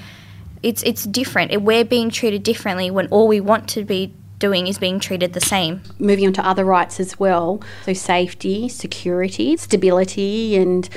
It's 0.62 0.84
it's 0.84 1.06
different. 1.06 1.62
We're 1.62 1.86
being 1.86 2.10
treated 2.10 2.44
differently 2.44 2.92
when 2.92 3.08
all 3.08 3.28
we 3.28 3.40
want 3.40 3.68
to 3.70 3.84
be 3.84 4.14
doing 4.38 4.68
is 4.68 4.78
being 4.78 5.00
treated 5.00 5.34
the 5.34 5.42
same. 5.42 5.82
Moving 6.00 6.28
on 6.28 6.34
to 6.34 6.46
other 6.46 6.64
rights 6.66 7.00
as 7.00 7.20
well. 7.20 7.62
So, 7.86 7.94
safety, 7.94 8.70
security, 8.70 9.58
stability, 9.58 10.56
and 10.56 10.88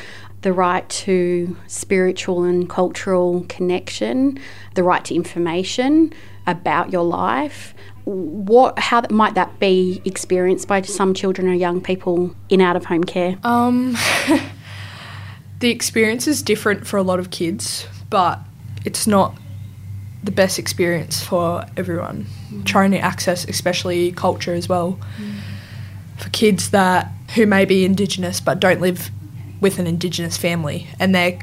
the 0.43 0.53
right 0.53 0.89
to 0.89 1.57
spiritual 1.69 2.45
and 2.45 2.69
cultural 2.69 3.47
connection, 3.49 4.39
the 4.75 4.83
right 4.83 5.05
to 5.05 5.15
information 5.15 6.13
about 6.47 6.93
your 6.93 7.05
life. 7.05 7.75
What, 8.05 8.79
how 8.79 9.03
might 9.11 9.35
that 9.35 9.61
be 9.61 10.03
experienced 10.05 10.67
by 10.67 10.83
some 10.83 11.15
children 11.15 11.49
or 11.49 11.55
young 11.55 11.81
people 11.81 12.35
in 12.49 12.61
out 12.61 12.75
of 12.75 12.85
home 12.85 13.05
care? 13.05 13.39
Um, 13.45 13.97
the 15.61 15.71
experience 15.71 16.27
is 16.27 16.43
different 16.43 16.87
for 16.87 16.97
a 16.97 17.03
lot 17.03 17.21
of 17.21 17.31
kids, 17.31 17.87
but 18.11 18.41
it's 18.85 19.07
not 19.07 19.37
the 20.25 20.33
best 20.33 20.59
experience 20.59 21.23
for 21.23 21.65
everyone. 21.77 22.27
Mm. 22.51 22.65
Trying 22.65 22.91
to 22.91 22.99
access, 22.99 23.45
especially 23.45 24.11
culture 24.13 24.55
as 24.55 24.69
well, 24.69 24.99
mm. 25.17 25.39
for 26.17 26.29
kids 26.31 26.71
that 26.71 27.13
who 27.37 27.47
may 27.47 27.65
be 27.65 27.85
Indigenous 27.85 28.41
but 28.41 28.59
don't 28.59 28.81
live 28.81 29.11
with 29.63 29.79
an 29.79 29.87
Indigenous 29.87 30.37
family 30.37 30.89
and 30.99 31.15
their 31.15 31.39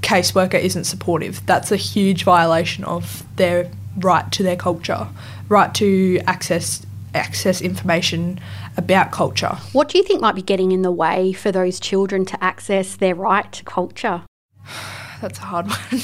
caseworker 0.00 0.58
isn't 0.58 0.84
supportive. 0.84 1.44
That's 1.46 1.70
a 1.70 1.76
huge 1.76 2.24
violation 2.24 2.82
of 2.84 3.24
their 3.36 3.70
right 3.98 4.30
to 4.32 4.42
their 4.42 4.56
culture, 4.56 5.06
right 5.48 5.72
to 5.74 6.20
access 6.26 6.84
access 7.14 7.60
information 7.60 8.38
about 8.76 9.10
culture. 9.10 9.56
What 9.72 9.88
do 9.88 9.98
you 9.98 10.04
think 10.04 10.20
might 10.20 10.34
be 10.34 10.42
getting 10.42 10.72
in 10.72 10.82
the 10.82 10.92
way 10.92 11.32
for 11.32 11.50
those 11.50 11.80
children 11.80 12.24
to 12.26 12.44
access 12.44 12.96
their 12.96 13.14
right 13.14 13.50
to 13.52 13.64
culture? 13.64 14.22
That's 15.20 15.38
a 15.38 15.42
hard 15.42 15.66
one. 15.66 16.02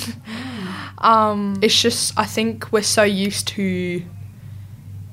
um, 0.99 1.57
it's 1.62 1.81
just 1.81 2.19
I 2.19 2.25
think 2.25 2.71
we're 2.73 2.83
so 2.83 3.02
used 3.02 3.49
to, 3.49 4.02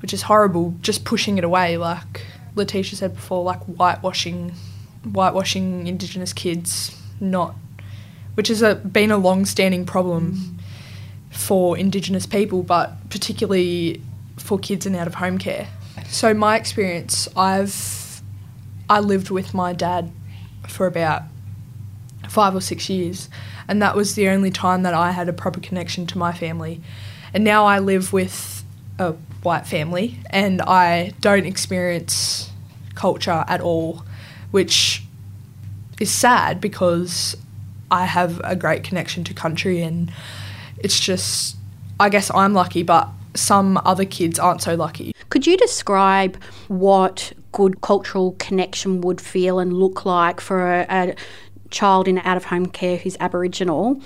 which 0.00 0.12
is 0.12 0.22
horrible, 0.22 0.74
just 0.82 1.04
pushing 1.04 1.38
it 1.38 1.44
away. 1.44 1.78
Like 1.78 2.26
Letitia 2.54 2.96
said 2.96 3.14
before, 3.14 3.42
like 3.42 3.60
whitewashing 3.64 4.52
whitewashing 5.04 5.86
Indigenous 5.86 6.32
kids, 6.32 6.96
not, 7.20 7.54
which 8.34 8.48
has 8.48 8.62
a, 8.62 8.76
been 8.76 9.10
a 9.10 9.16
long-standing 9.16 9.84
problem 9.84 10.34
mm. 10.34 10.60
for 11.30 11.76
Indigenous 11.76 12.26
people, 12.26 12.62
but 12.62 12.92
particularly 13.10 14.00
for 14.36 14.58
kids 14.58 14.86
in 14.86 14.94
out-of-home 14.94 15.38
care. 15.38 15.68
So 16.06 16.34
my 16.34 16.56
experience, 16.56 17.28
I've 17.36 18.22
I 18.88 19.00
lived 19.00 19.30
with 19.30 19.54
my 19.54 19.72
dad 19.72 20.10
for 20.68 20.86
about 20.86 21.22
five 22.28 22.54
or 22.54 22.60
six 22.60 22.90
years, 22.90 23.28
and 23.66 23.80
that 23.80 23.96
was 23.96 24.14
the 24.14 24.28
only 24.28 24.50
time 24.50 24.82
that 24.82 24.94
I 24.94 25.12
had 25.12 25.28
a 25.28 25.32
proper 25.32 25.60
connection 25.60 26.06
to 26.08 26.18
my 26.18 26.32
family. 26.32 26.80
And 27.32 27.44
now 27.44 27.64
I 27.64 27.78
live 27.78 28.12
with 28.12 28.64
a 28.98 29.12
white 29.42 29.66
family, 29.66 30.18
and 30.30 30.60
I 30.60 31.14
don't 31.20 31.46
experience 31.46 32.50
culture 32.94 33.44
at 33.48 33.60
all 33.60 34.04
which 34.52 35.04
is 36.00 36.10
sad 36.10 36.60
because 36.60 37.36
I 37.90 38.04
have 38.04 38.40
a 38.44 38.56
great 38.56 38.84
connection 38.84 39.24
to 39.24 39.34
country 39.34 39.82
and 39.82 40.10
it's 40.78 40.98
just, 40.98 41.56
I 42.00 42.08
guess 42.08 42.30
I'm 42.34 42.54
lucky, 42.54 42.82
but 42.82 43.08
some 43.34 43.80
other 43.84 44.04
kids 44.04 44.38
aren't 44.38 44.62
so 44.62 44.74
lucky. 44.74 45.14
Could 45.28 45.46
you 45.46 45.56
describe 45.56 46.42
what 46.68 47.32
good 47.52 47.80
cultural 47.80 48.36
connection 48.38 49.00
would 49.02 49.20
feel 49.20 49.58
and 49.58 49.72
look 49.72 50.04
like 50.04 50.40
for 50.40 50.80
a, 50.80 50.86
a 50.88 51.14
child 51.70 52.08
in 52.08 52.18
out 52.18 52.36
of 52.36 52.44
home 52.44 52.66
care 52.66 52.96
who's 52.96 53.16
Aboriginal? 53.20 54.00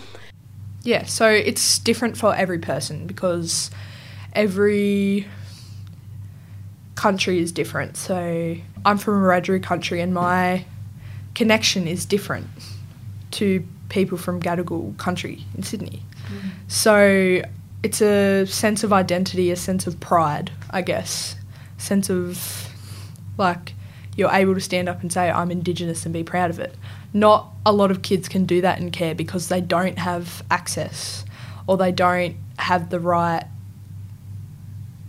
Yeah, 0.82 1.04
so 1.04 1.28
it's 1.28 1.78
different 1.78 2.16
for 2.16 2.34
every 2.34 2.58
person 2.58 3.06
because 3.06 3.70
every 4.32 5.26
country 6.94 7.40
is 7.40 7.52
different. 7.52 7.96
So 7.96 8.56
I'm 8.86 8.98
from 8.98 9.22
a 9.22 9.26
Wiradjuri 9.26 9.62
country 9.64 10.00
and 10.00 10.14
my 10.14 10.64
connection 11.34 11.88
is 11.88 12.04
different 12.04 12.46
to 13.32 13.66
people 13.88 14.16
from 14.16 14.40
Gadigal 14.40 14.96
country 14.96 15.44
in 15.56 15.64
Sydney. 15.64 16.02
Mm. 16.28 16.50
So 16.68 17.42
it's 17.82 18.00
a 18.00 18.46
sense 18.46 18.84
of 18.84 18.92
identity, 18.92 19.50
a 19.50 19.56
sense 19.56 19.88
of 19.88 19.98
pride, 19.98 20.52
I 20.70 20.82
guess, 20.82 21.34
sense 21.78 22.08
of 22.08 22.72
like 23.36 23.74
you're 24.16 24.30
able 24.30 24.54
to 24.54 24.60
stand 24.60 24.88
up 24.88 25.02
and 25.02 25.12
say 25.12 25.30
I'm 25.30 25.50
indigenous 25.50 26.06
and 26.06 26.12
be 26.12 26.22
proud 26.22 26.50
of 26.50 26.60
it. 26.60 26.76
Not 27.12 27.48
a 27.66 27.72
lot 27.72 27.90
of 27.90 28.02
kids 28.02 28.28
can 28.28 28.46
do 28.46 28.60
that 28.60 28.78
in 28.78 28.92
care 28.92 29.16
because 29.16 29.48
they 29.48 29.60
don't 29.60 29.98
have 29.98 30.44
access 30.48 31.24
or 31.66 31.76
they 31.76 31.90
don't 31.90 32.36
have 32.58 32.90
the 32.90 33.00
right 33.00 33.44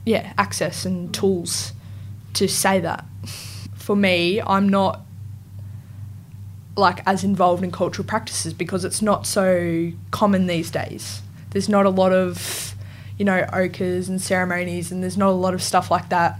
yeah, 0.03 0.33
access 0.35 0.83
and 0.83 1.13
tools 1.13 1.73
to 2.33 2.47
say 2.47 2.79
that. 2.79 3.05
For 3.87 3.95
me, 3.95 4.41
I'm 4.41 4.67
not 4.67 4.99
like 6.75 7.01
as 7.07 7.23
involved 7.23 7.63
in 7.63 7.71
cultural 7.71 8.05
practices 8.05 8.51
because 8.51 8.83
it's 8.83 9.01
not 9.01 9.25
so 9.25 9.93
common 10.11 10.47
these 10.47 10.69
days. 10.69 11.21
There's 11.51 11.69
not 11.69 11.85
a 11.85 11.89
lot 11.89 12.11
of, 12.11 12.75
you 13.17 13.23
know, 13.23 13.45
ochres 13.53 14.09
and 14.09 14.21
ceremonies, 14.21 14.91
and 14.91 15.01
there's 15.01 15.15
not 15.15 15.29
a 15.29 15.39
lot 15.39 15.53
of 15.53 15.63
stuff 15.63 15.89
like 15.89 16.09
that 16.09 16.37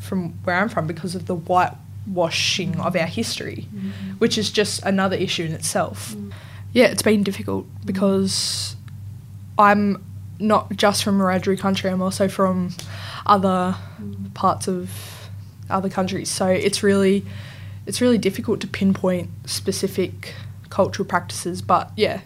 from 0.00 0.30
where 0.42 0.56
I'm 0.56 0.68
from 0.68 0.88
because 0.88 1.14
of 1.14 1.26
the 1.26 1.36
whitewashing 1.36 2.80
of 2.80 2.96
our 2.96 3.06
history, 3.06 3.68
mm-hmm. 3.72 4.14
which 4.18 4.36
is 4.36 4.50
just 4.50 4.82
another 4.82 5.14
issue 5.14 5.44
in 5.44 5.52
itself. 5.52 6.16
Mm. 6.16 6.32
Yeah, 6.72 6.86
it's 6.86 7.02
been 7.02 7.22
difficult 7.22 7.68
because 7.84 8.74
I'm 9.56 10.04
not 10.40 10.76
just 10.76 11.04
from 11.04 11.20
Wiradjuri 11.20 11.60
country, 11.60 11.90
I'm 11.90 12.02
also 12.02 12.26
from 12.26 12.70
other 13.24 13.76
mm. 14.02 14.34
parts 14.34 14.66
of 14.66 15.11
other 15.72 15.88
countries. 15.88 16.30
So 16.30 16.46
it's 16.46 16.82
really 16.82 17.24
it's 17.86 18.00
really 18.00 18.18
difficult 18.18 18.60
to 18.60 18.66
pinpoint 18.66 19.30
specific 19.46 20.34
cultural 20.70 21.06
practices. 21.06 21.62
But 21.62 21.90
yeah, 21.96 22.20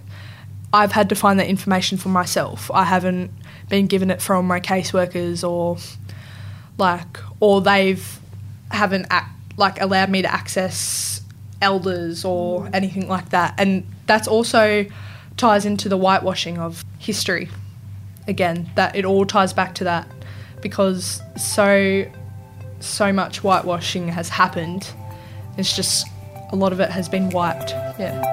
I've 0.73 0.93
had 0.93 1.09
to 1.09 1.15
find 1.15 1.39
that 1.41 1.49
information 1.49 1.99
for 1.99 2.09
myself. 2.09 2.71
I 2.73 2.85
haven't 2.85 3.31
been 3.69 3.87
given 3.87 4.11
it 4.11 4.21
from 4.21 4.47
my 4.47 4.61
caseworkers 4.61 5.49
or 5.49 5.79
like 6.79 7.19
or 7.41 7.61
they've 7.61 8.21
haven't 8.71 9.07
like 9.57 9.81
allowed 9.81 10.11
me 10.11 10.23
to 10.23 10.33
access 10.33 11.23
elders 11.63 12.25
or 12.25 12.69
anything 12.73 13.09
like 13.09 13.31
that. 13.31 13.55
And 13.59 13.87
that's 14.07 14.29
also 14.29 14.87
ties 15.37 15.65
into 15.65 15.89
the 15.89 15.97
whitewashing 15.97 16.59
of 16.59 16.85
history. 16.99 17.49
Again, 18.29 18.71
that 18.75 18.97
it 18.97 19.05
all 19.05 19.25
ties 19.25 19.53
back 19.53 19.75
to 19.77 19.85
that 19.85 20.09
because 20.61 21.23
so 21.37 22.05
so 22.81 23.13
much 23.13 23.41
whitewashing 23.41 24.09
has 24.09 24.29
happened. 24.29 24.89
It's 25.57 25.75
just 25.75 26.07
a 26.53 26.57
lot 26.57 26.73
of 26.73 26.81
it 26.81 26.91
has 26.91 27.09
been 27.09 27.31
wiped. 27.31 27.71
Yeah. 27.99 28.33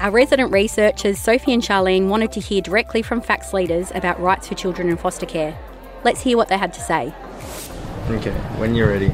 Our 0.00 0.10
resident 0.12 0.52
researchers, 0.52 1.18
Sophie 1.18 1.52
and 1.52 1.62
Charlene, 1.62 2.08
wanted 2.08 2.30
to 2.32 2.40
hear 2.40 2.60
directly 2.60 3.02
from 3.02 3.20
FACS 3.20 3.52
leaders 3.52 3.90
about 3.92 4.20
rights 4.20 4.46
for 4.46 4.54
children 4.54 4.88
in 4.88 4.96
foster 4.96 5.26
care. 5.26 5.58
Let's 6.04 6.20
hear 6.20 6.36
what 6.36 6.48
they 6.48 6.58
had 6.58 6.72
to 6.74 6.80
say. 6.80 7.12
Okay, 8.10 8.30
when 8.58 8.76
you're 8.76 8.88
ready. 8.88 9.12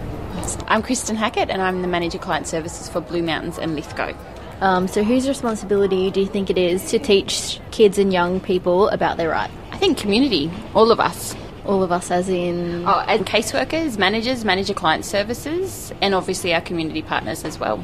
I'm 0.66 0.82
Kristen 0.82 1.16
Hackett 1.16 1.48
and 1.48 1.62
I'm 1.62 1.80
the 1.80 1.88
Manager 1.88 2.18
Client 2.18 2.46
Services 2.46 2.90
for 2.90 3.00
Blue 3.00 3.22
Mountains 3.22 3.58
and 3.58 3.74
Lithgow. 3.74 4.12
Um, 4.62 4.86
so, 4.86 5.02
whose 5.02 5.26
responsibility 5.26 6.12
do 6.12 6.20
you 6.20 6.26
think 6.26 6.48
it 6.48 6.56
is 6.56 6.88
to 6.92 7.00
teach 7.00 7.58
kids 7.72 7.98
and 7.98 8.12
young 8.12 8.38
people 8.38 8.88
about 8.90 9.16
their 9.16 9.30
rights? 9.30 9.52
I 9.72 9.76
think 9.76 9.98
community, 9.98 10.52
all 10.72 10.92
of 10.92 11.00
us. 11.00 11.34
All 11.66 11.82
of 11.82 11.90
us, 11.90 12.12
as 12.12 12.28
in? 12.28 12.84
Oh, 12.86 13.04
and 13.08 13.26
caseworkers, 13.26 13.98
managers, 13.98 14.44
manager 14.44 14.72
client 14.72 15.04
services, 15.04 15.92
and 16.00 16.14
obviously 16.14 16.54
our 16.54 16.60
community 16.60 17.02
partners 17.02 17.44
as 17.44 17.58
well, 17.58 17.82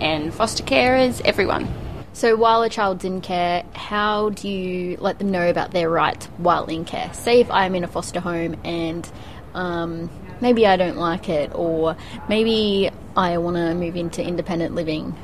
and 0.00 0.34
foster 0.34 0.64
carers, 0.64 1.20
everyone. 1.24 1.72
So, 2.14 2.34
while 2.34 2.62
a 2.62 2.68
child's 2.68 3.04
in 3.04 3.20
care, 3.20 3.62
how 3.74 4.30
do 4.30 4.48
you 4.48 4.96
let 4.96 5.20
them 5.20 5.30
know 5.30 5.48
about 5.48 5.70
their 5.70 5.88
rights 5.88 6.26
while 6.38 6.64
in 6.64 6.84
care? 6.84 7.14
Say, 7.14 7.38
if 7.38 7.50
I'm 7.52 7.76
in 7.76 7.84
a 7.84 7.88
foster 7.88 8.18
home 8.18 8.56
and 8.64 9.08
um, 9.54 10.10
maybe 10.40 10.66
I 10.66 10.76
don't 10.76 10.96
like 10.96 11.28
it, 11.28 11.52
or 11.54 11.96
maybe 12.28 12.90
I 13.16 13.38
want 13.38 13.56
to 13.56 13.72
move 13.76 13.94
into 13.94 14.20
independent 14.20 14.74
living 14.74 15.14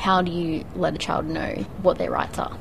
how 0.00 0.22
do 0.22 0.32
you 0.32 0.64
let 0.74 0.94
a 0.94 0.98
child 0.98 1.26
know 1.26 1.52
what 1.82 1.98
their 1.98 2.10
rights 2.10 2.38
are? 2.38 2.56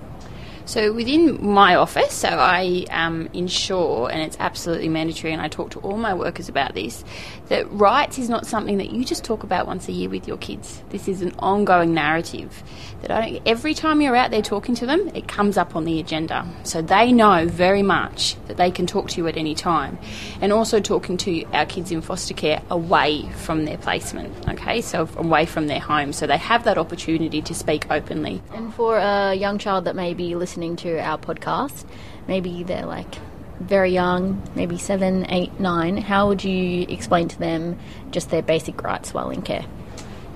So 0.70 0.94
within 0.94 1.44
my 1.44 1.74
office, 1.74 2.14
so 2.14 2.28
I 2.30 2.86
um, 2.92 3.28
ensure, 3.34 4.08
and 4.12 4.22
it's 4.22 4.38
absolutely 4.40 4.88
mandatory, 4.88 5.34
and 5.34 5.42
I 5.42 5.48
talk 5.48 5.72
to 5.72 5.80
all 5.80 5.98
my 5.98 6.14
workers 6.14 6.48
about 6.48 6.76
this, 6.76 7.04
that 7.48 7.66
rights 7.72 8.20
is 8.20 8.30
not 8.30 8.46
something 8.46 8.78
that 8.78 8.92
you 8.92 9.04
just 9.04 9.24
talk 9.24 9.42
about 9.42 9.66
once 9.66 9.88
a 9.88 9.92
year 9.92 10.10
with 10.10 10.28
your 10.28 10.38
kids. 10.38 10.84
This 10.90 11.08
is 11.08 11.24
an 11.24 11.34
ongoing 11.40 11.96
narrative 11.96 12.62
that 13.02 13.10
I 13.10 13.32
don't. 13.32 13.48
Every 13.48 13.74
time 13.74 14.00
you're 14.00 14.16
out 14.16 14.30
there 14.30 14.44
talking 14.44 14.76
to 14.76 14.86
them, 14.86 15.10
it 15.16 15.28
comes 15.28 15.58
up 15.58 15.76
on 15.76 15.86
the 15.86 16.00
agenda, 16.00 16.46
so 16.62 16.84
they 16.84 17.12
know 17.12 17.48
very 17.48 17.82
much 17.82 18.36
that 18.46 18.58
they 18.58 18.70
can 18.70 18.86
talk 18.86 19.10
to 19.10 19.18
you 19.22 19.28
at 19.28 19.38
any 19.38 19.56
time, 19.56 19.98
and 20.40 20.54
also 20.54 20.80
talking 20.80 21.18
to 21.18 21.46
our 21.46 21.66
kids 21.66 21.92
in 21.92 22.00
foster 22.02 22.36
care 22.36 22.62
away 22.70 23.28
from 23.38 23.66
their 23.66 23.80
placement. 23.80 24.48
Okay, 24.48 24.82
so 24.82 25.10
away 25.18 25.48
from 25.48 25.66
their 25.66 25.80
home, 25.80 26.14
so 26.14 26.28
they 26.28 26.38
have 26.38 26.64
that 26.66 26.78
opportunity 26.78 27.42
to 27.42 27.56
speak 27.56 27.90
openly. 27.90 28.40
And 28.54 28.72
for 28.72 28.98
a 28.98 29.34
young 29.34 29.58
child 29.58 29.86
that 29.86 29.96
may 29.96 30.14
be 30.14 30.36
listening 30.60 30.76
to 30.76 31.00
our 31.00 31.18
podcast, 31.18 31.86
maybe 32.28 32.64
they're 32.64 32.86
like 32.86 33.16
very 33.62 33.92
young, 33.92 34.44
maybe 34.56 34.78
seven, 34.78 35.26
eight, 35.32 35.58
nine, 35.58 35.96
how 35.96 36.28
would 36.28 36.44
you 36.44 36.86
explain 36.90 37.30
to 37.30 37.40
them 37.40 37.80
just 38.12 38.30
their 38.30 38.42
basic 38.42 38.84
rights 38.84 39.14
while 39.14 39.30
in 39.30 39.42
care? 39.42 39.66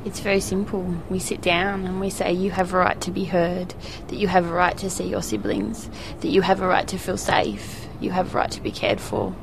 It's 0.06 0.22
very 0.22 0.40
simple. 0.40 0.96
We 1.10 1.20
sit 1.20 1.42
down 1.42 1.86
and 1.86 2.00
we 2.00 2.10
say 2.10 2.32
you 2.32 2.52
have 2.52 2.74
a 2.74 2.78
right 2.78 3.02
to 3.02 3.12
be 3.12 3.26
heard, 3.26 3.76
that 4.08 4.16
you 4.16 4.30
have 4.30 4.50
a 4.50 4.54
right 4.54 4.78
to 4.78 4.90
see 4.90 5.10
your 5.10 5.22
siblings, 5.22 5.90
that 6.22 6.30
you 6.30 6.42
have 6.42 6.62
a 6.62 6.68
right 6.68 6.88
to 6.88 6.98
feel 6.98 7.18
safe, 7.18 7.86
you 8.00 8.12
have 8.12 8.34
a 8.34 8.38
right 8.38 8.52
to 8.52 8.62
be 8.62 8.72
cared 8.72 9.02
for, 9.02 9.36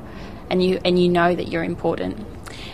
and 0.49 0.65
you 0.65 0.81
and 0.83 0.99
you 0.99 1.11
know 1.11 1.35
that 1.35 1.49
you're 1.49 1.65
important 1.65 2.27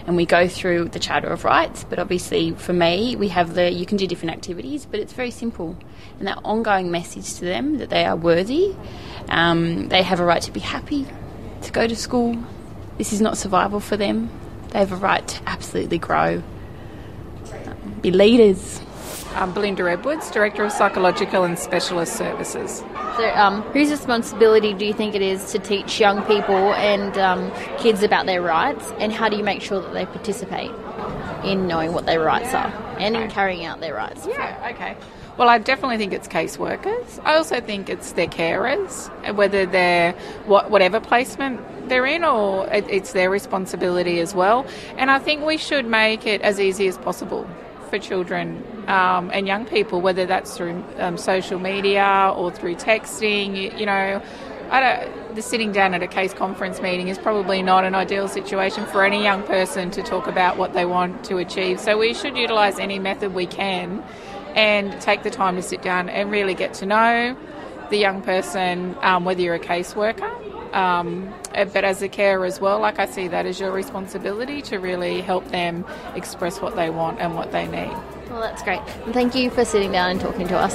and 0.07 0.17
we 0.17 0.25
go 0.25 0.47
through 0.49 0.89
the 0.89 0.99
Charter 0.99 1.29
of 1.29 1.45
Rights. 1.45 1.85
But 1.85 1.99
obviously, 1.99 2.53
for 2.53 2.73
me, 2.73 3.17
we 3.17 3.29
have 3.29 3.55
the 3.55 3.71
you 3.71 3.87
can 3.87 3.97
do 3.97 4.07
different 4.07 4.33
activities, 4.33 4.87
but 4.87 5.01
it's 5.01 5.13
very 5.13 5.31
simple. 5.31 5.77
And 6.19 6.29
that 6.29 6.39
ongoing 6.45 6.91
message 6.91 7.35
to 7.35 7.45
them 7.45 7.79
that 7.79 7.91
they 7.91 8.05
are 8.05 8.17
worthy, 8.17 8.75
um, 9.29 9.89
they 9.89 10.03
have 10.03 10.21
a 10.21 10.25
right 10.25 10.43
to 10.43 10.51
be 10.51 10.61
happy, 10.61 11.07
to 11.63 11.73
go 11.73 11.87
to 11.87 11.97
school. 11.97 12.37
This 12.97 13.13
is 13.13 13.21
not 13.21 13.37
survival 13.37 13.81
for 13.81 13.97
them. 13.97 14.31
They 14.71 14.79
have 14.79 14.93
a 14.93 14.97
right 14.97 15.27
to 15.27 15.49
absolutely 15.49 15.99
grow, 15.99 16.43
um, 17.53 17.99
be 18.01 18.11
leaders. 18.11 18.81
I'm 19.35 19.53
Belinda 19.53 19.87
Edwards, 19.91 20.31
Director 20.31 20.65
of 20.65 20.73
Psychological 20.73 21.45
and 21.45 21.59
Specialist 21.59 22.17
Services. 22.17 22.83
So, 23.17 23.31
um, 23.35 23.61
whose 23.73 23.91
responsibility 23.91 24.73
do 24.73 24.87
you 24.87 24.95
think 24.95 25.15
it 25.15 25.21
is 25.21 25.53
to 25.53 25.59
teach 25.59 26.01
young 26.01 26.23
people 26.23 26.73
and 26.75 27.19
um, 27.19 27.53
kids 27.77 28.03
about 28.03 28.25
their 28.25 28.41
rights, 28.41 28.93
and 28.99 29.13
how 29.13 29.29
do 29.29 29.37
you 29.37 29.45
make 29.45 29.61
sure 29.61 29.83
that 29.83 29.93
they 29.93 30.07
participate 30.07 30.71
in 31.45 31.67
knowing 31.67 31.93
what 31.93 32.07
their 32.07 32.21
rights 32.21 32.55
are 32.55 32.73
and 32.99 33.15
in 33.15 33.29
carrying 33.29 33.67
out 33.67 33.81
their 33.81 33.95
rights? 33.95 34.27
Yeah, 34.27 34.73
okay. 34.75 34.97
Well, 35.37 35.51
I 35.51 35.59
definitely 35.59 35.99
think 35.99 36.15
it's 36.15 36.29
caseworkers. 36.29 37.21
I 37.23 37.37
also 37.37 37.61
think 37.61 37.91
it's 37.91 38.13
their 38.13 38.27
carers, 38.27 39.11
whether 39.35 39.67
they're 39.67 40.13
what, 40.47 40.71
whatever 40.71 40.99
placement 40.99 41.61
they're 41.91 42.07
in, 42.07 42.25
or 42.25 42.67
it, 42.69 42.87
it's 42.89 43.13
their 43.13 43.29
responsibility 43.29 44.19
as 44.21 44.35
well. 44.35 44.67
And 44.97 45.11
I 45.11 45.19
think 45.19 45.45
we 45.45 45.59
should 45.59 45.85
make 45.85 46.27
it 46.27 46.41
as 46.41 46.59
easy 46.59 46.89
as 46.89 46.97
possible 46.97 47.47
for 47.91 47.99
children 47.99 48.65
um, 48.89 49.31
and 49.31 49.47
young 49.47 49.67
people, 49.67 50.01
whether 50.01 50.25
that's 50.25 50.57
through 50.57 50.83
um, 50.97 51.19
social 51.19 51.59
media 51.59 52.33
or 52.35 52.51
through 52.51 52.77
texting. 52.77 53.57
You, 53.57 53.79
you 53.79 53.85
know, 53.85 54.23
the 55.35 55.43
sitting 55.43 55.71
down 55.71 55.93
at 55.93 56.03
a 56.03 56.07
case 56.07 56.33
conference 56.33 56.81
meeting 56.81 57.09
is 57.09 57.19
probably 57.19 57.63
not 57.63 57.85
an 57.85 57.95
ideal 57.95 58.27
situation 58.27 58.87
for 58.87 59.05
any 59.05 59.23
young 59.23 59.43
person 59.43 59.91
to 59.91 60.03
talk 60.03 60.27
about 60.27 60.57
what 60.57 60.73
they 60.73 60.87
want 60.87 61.27
to 61.27 61.37
achieve. 61.37 61.79
So 61.79 61.99
we 61.99 62.15
should 62.15 62.39
utilise 62.39 62.79
any 62.79 62.99
method 62.99 63.35
we 63.35 63.47
can 63.47 64.03
and 64.57 65.01
take 65.01 65.23
the 65.23 65.31
time 65.31 65.55
to 65.57 65.63
sit 65.63 65.83
down 65.83 66.09
and 66.09 66.31
really 66.31 66.55
get 66.55 66.75
to 66.75 66.87
know 66.87 67.37
the 67.91 67.97
young 67.97 68.21
person, 68.23 68.97
um, 69.03 69.25
whether 69.25 69.41
you're 69.41 69.55
a 69.55 69.61
caseworker 69.61 70.47
um, 70.77 71.33
but 71.55 71.85
as 71.85 72.03
a 72.03 72.09
carer 72.09 72.45
as 72.45 72.61
well, 72.61 72.81
like 72.81 72.99
I 72.99 73.07
see 73.07 73.29
that 73.29 73.47
as 73.47 73.59
your 73.59 73.73
responsibility 73.73 74.61
to 74.63 74.79
really 74.79 75.23
help 75.23 75.49
them 75.49 75.87
express 76.15 76.61
what 76.61 76.77
they 76.77 76.91
want 76.91 77.19
and 77.19 77.35
what 77.35 77.51
they 77.51 77.67
need. 77.67 77.93
Well, 78.29 78.43
that's 78.43 78.63
great. 78.63 78.81
And 79.05 79.15
thank 79.15 79.35
you 79.35 79.51
for 79.51 79.65
sitting 79.65 79.93
down 79.93 80.11
and 80.11 80.21
talking 80.21 80.47
to 80.49 80.59
us. 80.59 80.75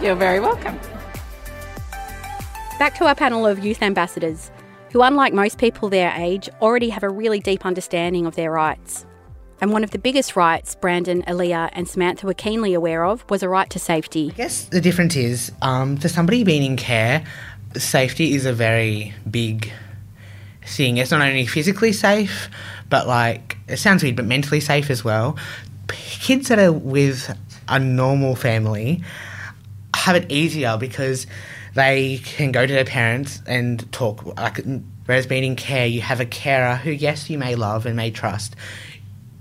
You're 0.00 0.14
very 0.14 0.38
welcome. 0.38 0.78
Back 2.78 2.94
to 2.98 3.06
our 3.06 3.16
panel 3.16 3.46
of 3.46 3.64
youth 3.64 3.82
ambassadors, 3.82 4.50
who, 4.92 5.02
unlike 5.02 5.32
most 5.32 5.58
people 5.58 5.88
their 5.88 6.12
age, 6.16 6.48
already 6.60 6.90
have 6.90 7.02
a 7.02 7.08
really 7.08 7.40
deep 7.40 7.66
understanding 7.66 8.26
of 8.26 8.36
their 8.36 8.52
rights. 8.52 9.06
And 9.60 9.72
one 9.72 9.84
of 9.84 9.90
the 9.90 9.98
biggest 9.98 10.36
rights 10.36 10.74
Brandon, 10.74 11.22
Aaliyah, 11.22 11.70
and 11.72 11.88
Samantha 11.88 12.26
were 12.26 12.34
keenly 12.34 12.74
aware 12.74 13.04
of 13.04 13.28
was 13.30 13.42
a 13.42 13.48
right 13.48 13.68
to 13.70 13.78
safety. 13.78 14.30
I 14.34 14.36
guess 14.36 14.64
the 14.64 14.80
difference 14.80 15.16
is 15.16 15.50
um, 15.62 15.96
for 15.96 16.08
somebody 16.08 16.44
being 16.44 16.62
in 16.62 16.76
care, 16.76 17.24
safety 17.76 18.34
is 18.34 18.44
a 18.46 18.52
very 18.52 19.14
big 19.30 19.72
thing. 20.66 20.98
It's 20.98 21.10
not 21.10 21.22
only 21.22 21.46
physically 21.46 21.92
safe, 21.92 22.48
but 22.90 23.06
like 23.06 23.56
it 23.68 23.78
sounds 23.78 24.02
weird, 24.02 24.16
but 24.16 24.26
mentally 24.26 24.60
safe 24.60 24.90
as 24.90 25.04
well. 25.04 25.38
Kids 25.88 26.48
that 26.48 26.58
are 26.58 26.72
with 26.72 27.36
a 27.68 27.78
normal 27.78 28.36
family 28.36 29.02
have 29.94 30.16
it 30.16 30.30
easier 30.30 30.76
because 30.76 31.26
they 31.74 32.18
can 32.24 32.52
go 32.52 32.66
to 32.66 32.72
their 32.72 32.84
parents 32.84 33.42
and 33.46 33.90
talk. 33.92 34.24
Like, 34.36 34.60
whereas 35.06 35.26
being 35.26 35.44
in 35.44 35.56
care, 35.56 35.86
you 35.86 36.00
have 36.00 36.20
a 36.20 36.26
carer 36.26 36.76
who, 36.76 36.90
yes, 36.90 37.28
you 37.28 37.38
may 37.38 37.54
love 37.54 37.86
and 37.86 37.96
may 37.96 38.10
trust, 38.10 38.56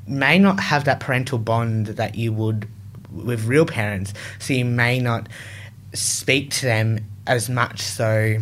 may 0.08 0.40
not 0.40 0.60
have 0.60 0.86
that 0.86 1.00
parental 1.00 1.38
bond 1.38 1.88
that 1.88 2.16
you 2.16 2.32
would 2.34 2.68
with 3.12 3.46
real 3.46 3.66
parents. 3.66 4.14
So 4.40 4.54
you 4.54 4.66
may 4.66 5.00
not 5.00 5.28
speak 5.94 6.52
to 6.52 6.66
them 6.66 7.06
as 7.26 7.50
much. 7.50 7.82
So 7.82 8.38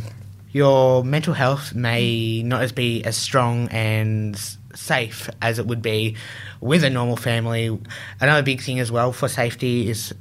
your 0.52 1.04
mental 1.04 1.34
health 1.34 1.74
may 1.74 2.44
not 2.44 2.62
as 2.62 2.72
be 2.72 3.04
as 3.04 3.18
strong 3.18 3.68
and 3.70 4.38
safe 4.76 5.30
as 5.42 5.60
it 5.60 5.68
would 5.68 5.82
be 5.82 6.16
with 6.62 6.84
a 6.84 6.90
normal 6.90 7.18
family. 7.18 7.80
Another 8.20 8.44
big 8.44 8.62
thing 8.62 8.80
as 8.80 8.92
well 8.92 9.12
for 9.12 9.28
safety 9.28 9.90
is 9.90 10.14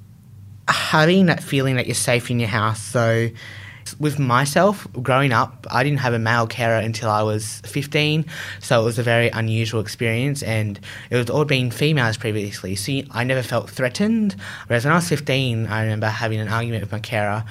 having 0.69 1.27
that 1.27 1.43
feeling 1.43 1.77
that 1.77 1.87
you're 1.87 1.95
safe 1.95 2.31
in 2.31 2.39
your 2.39 2.49
house. 2.49 2.81
So 2.81 3.29
with 3.99 4.19
myself, 4.19 4.87
growing 5.03 5.33
up, 5.33 5.67
I 5.71 5.83
didn't 5.83 6.01
have 6.01 6.15
a 6.15 6.19
male 6.19 6.47
carer 6.47 6.79
until 6.79 7.11
I 7.11 7.23
was 7.23 7.61
15, 7.65 8.27
so 8.61 8.81
it 8.81 8.85
was 8.85 8.99
a 8.99 9.03
very 9.03 9.29
unusual 9.29 9.81
experience, 9.81 10.43
and 10.43 10.79
it 11.11 11.17
was 11.17 11.31
all 11.31 11.45
been 11.45 11.71
females 11.71 12.17
previously, 12.17 12.77
so 12.77 12.93
I 13.11 13.25
never 13.25 13.43
felt 13.43 13.71
threatened. 13.71 14.37
Whereas 14.67 14.85
when 14.85 14.93
I 14.93 14.97
was 14.97 15.09
15, 15.09 15.67
I 15.67 15.83
remember 15.83 16.07
having 16.07 16.41
an 16.41 16.49
argument 16.49 16.83
with 16.83 16.93
my 16.93 17.01
carer 17.01 17.45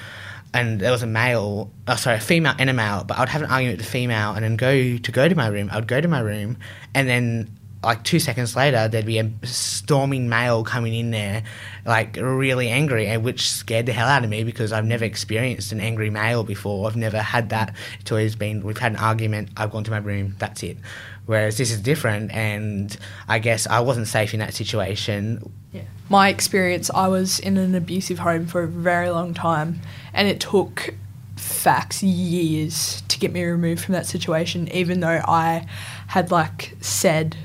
and 0.54 0.80
there 0.80 0.92
was 0.92 1.02
a 1.02 1.08
male, 1.08 1.72
oh, 1.88 1.96
sorry, 1.96 2.18
a 2.18 2.20
female 2.20 2.54
and 2.60 2.70
a 2.70 2.74
male, 2.74 3.06
but 3.06 3.18
I'd 3.18 3.30
have 3.30 3.42
an 3.42 3.50
argument 3.50 3.78
with 3.78 3.86
the 3.86 3.92
female 3.92 4.34
and 4.34 4.44
then 4.44 4.58
go 4.58 4.98
to 4.98 5.12
go 5.12 5.30
to 5.30 5.36
my 5.36 5.48
room. 5.48 5.70
I'd 5.72 5.88
go 5.88 6.02
to 6.02 6.08
my 6.08 6.20
room 6.20 6.58
and 6.94 7.08
then 7.08 7.58
like 7.84 8.04
two 8.04 8.20
seconds 8.20 8.56
later 8.56 8.88
there'd 8.88 9.06
be 9.06 9.18
a 9.18 9.32
storming 9.44 10.30
male 10.30 10.64
coming 10.64 10.94
in 10.94 11.12
there 11.12 11.44
like 11.86 12.18
really 12.18 12.70
angry 12.70 13.08
and 13.08 13.24
which 13.24 13.50
scared 13.50 13.86
the 13.86 13.94
hell 13.94 14.08
out 14.08 14.24
of 14.24 14.30
me 14.30 14.44
because 14.44 14.72
I've 14.72 14.86
never 14.86 15.06
experienced 15.06 15.72
an 15.72 15.82
angry 15.82 16.10
male 16.10 16.44
before. 16.44 16.88
I've 16.88 16.96
never 16.96 17.20
had 17.20 17.50
that. 17.50 17.76
It's 18.00 18.12
always 18.12 18.36
been 18.36 18.64
we've 18.64 18.78
had 18.78 18.94
an 18.94 18.98
argument, 18.98 19.50
I've 19.58 19.72
gone 19.72 19.84
to 19.86 19.92
my 19.92 19.98
room, 19.98 20.36
that's 20.40 20.64
it. 20.64 20.78
Whereas 21.26 21.58
this 21.58 21.72
is 21.72 21.82
different 21.82 22.32
and 22.32 22.96
I 23.28 23.40
guess 23.40 23.68
I 23.68 23.80
wasn't 23.80 24.08
safe 24.08 24.34
in 24.34 24.40
that 24.40 24.54
situation. 24.54 25.52
Yeah. 25.72 25.84
My 26.10 26.30
experience, 26.30 26.90
I 26.94 27.08
was 27.08 27.40
in 27.40 27.58
an 27.58 27.76
abusive 27.76 28.20
home 28.20 28.46
for 28.46 28.64
a 28.64 28.68
very 28.68 29.10
long 29.10 29.34
time 29.34 29.82
and 30.14 30.28
it 30.28 30.40
took 30.40 30.94
FACS 31.42 32.02
years 32.04 33.02
to 33.08 33.18
get 33.18 33.32
me 33.32 33.44
removed 33.44 33.84
from 33.84 33.94
that 33.94 34.06
situation 34.06 34.68
even 34.70 35.00
though 35.00 35.22
I 35.28 35.66
had 36.08 36.30
like 36.30 36.76
said 36.82 37.36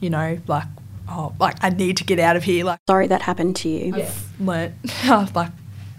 you 0.00 0.10
know 0.10 0.38
like 0.46 0.66
oh 1.08 1.34
like 1.38 1.56
I 1.62 1.70
need 1.70 1.96
to 1.98 2.04
get 2.04 2.18
out 2.18 2.36
of 2.36 2.44
here 2.44 2.64
like 2.64 2.80
sorry 2.88 3.06
that 3.08 3.22
happened 3.22 3.56
to 3.56 3.68
you 3.68 3.94
I've 3.94 4.40
learnt 4.40 4.74
I've 5.04 5.34
like 5.36 5.52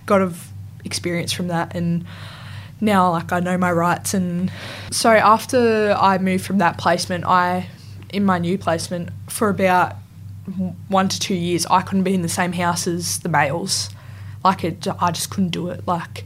got 0.05 0.21
of 0.21 0.49
experience 0.85 1.31
from 1.31 1.47
that 1.47 1.75
and 1.75 2.05
now 2.79 3.11
like 3.11 3.31
I 3.31 3.39
know 3.39 3.57
my 3.57 3.71
rights 3.71 4.13
and 4.13 4.51
so 4.91 5.11
after 5.11 5.95
I 5.99 6.17
moved 6.17 6.45
from 6.45 6.59
that 6.59 6.77
placement 6.77 7.25
I 7.25 7.67
in 8.09 8.23
my 8.23 8.37
new 8.37 8.57
placement 8.57 9.09
for 9.27 9.49
about 9.49 9.95
one 10.87 11.09
to 11.09 11.19
two 11.19 11.35
years 11.35 11.65
I 11.65 11.81
couldn't 11.81 12.03
be 12.03 12.13
in 12.13 12.21
the 12.21 12.29
same 12.29 12.53
house 12.53 12.87
as 12.87 13.19
the 13.19 13.29
males 13.29 13.89
like 14.47 14.63
it, 14.63 14.87
I 14.99 15.11
just 15.11 15.29
couldn't 15.29 15.49
do 15.49 15.69
it. 15.69 15.87
Like, 15.87 16.25